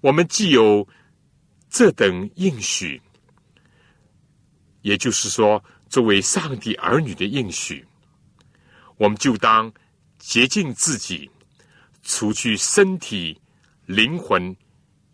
[0.00, 0.88] 我们既有
[1.68, 2.98] 这等应许，
[4.80, 7.84] 也就是说，作为上帝儿女的应许，
[8.96, 9.70] 我们就当
[10.18, 11.30] 洁净自己，
[12.02, 13.38] 除去身体、
[13.84, 14.56] 灵魂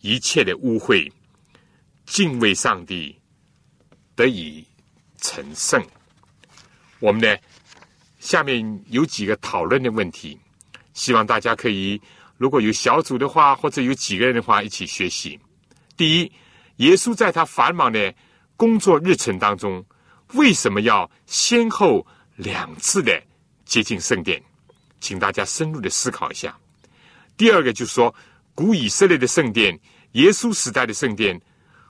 [0.03, 1.11] 一切的污秽，
[2.07, 3.19] 敬畏上帝，
[4.15, 4.65] 得以
[5.21, 5.85] 成圣。
[7.01, 7.37] 我们呢，
[8.29, 10.39] 下面有几个讨论的问题，
[10.93, 11.99] 希望大家可以，
[12.37, 15.41] 如果有小组的话，或者有几个人的话，一起学习。
[15.97, 16.31] 第一，
[16.77, 18.15] 耶稣在他繁忙的
[18.55, 19.83] 工作日程当中，
[20.35, 22.07] 为什么要先后
[22.37, 23.19] 两次的
[23.65, 24.43] 接近圣殿？
[25.01, 26.55] 请大家深入的思考一下。
[27.39, 28.15] 第二个就是说，
[28.55, 29.81] 古以色列的圣殿、
[30.13, 31.41] 耶稣时代的圣殿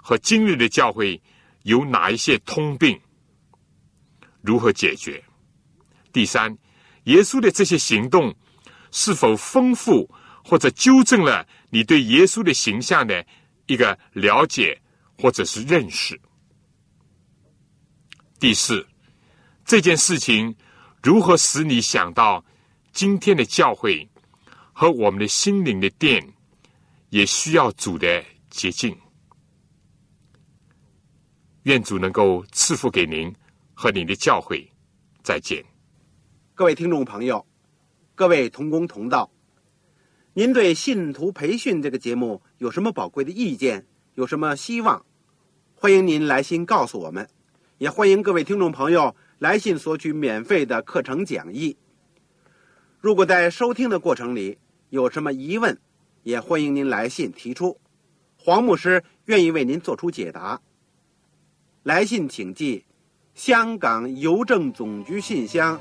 [0.01, 1.21] 和今日的教会
[1.65, 2.97] 有哪一些通病？
[4.41, 5.21] 如何解决？
[6.19, 6.59] 第三，
[7.05, 8.35] 耶稣的这些行动
[8.91, 10.13] 是否丰富
[10.43, 13.25] 或者纠正了你对耶稣的形象的
[13.67, 14.77] 一个了解
[15.17, 16.21] 或者是认识？
[18.41, 18.85] 第四，
[19.65, 20.53] 这件事情
[21.05, 22.45] 如何使你想到
[22.93, 24.05] 今天的教会
[24.73, 26.21] 和我们的心灵的殿
[27.11, 28.93] 也需要主的洁净？
[31.63, 33.33] 愿主能够赐福给您。
[33.81, 34.69] 和您的教会
[35.23, 35.65] 再见，
[36.59, 37.47] 各位听众朋友，
[38.17, 39.31] 各位同工同道，
[40.33, 43.87] 您对信徒培训这个节目有什么宝贵的意见？
[44.15, 45.07] 有什么希望？
[45.77, 47.29] 欢迎您来信告诉我们，
[47.79, 51.77] 也欢迎各位听众朋友来信索取免费的课程讲义。
[52.99, 54.59] 如果在收听的过程里
[54.91, 55.79] 有什么疑问，
[56.25, 57.79] 也欢迎您来信提出，
[58.37, 60.61] 黄牧师愿意为您做出解答。
[61.85, 62.85] 来信请寄。
[63.33, 65.81] 香港邮政总局信箱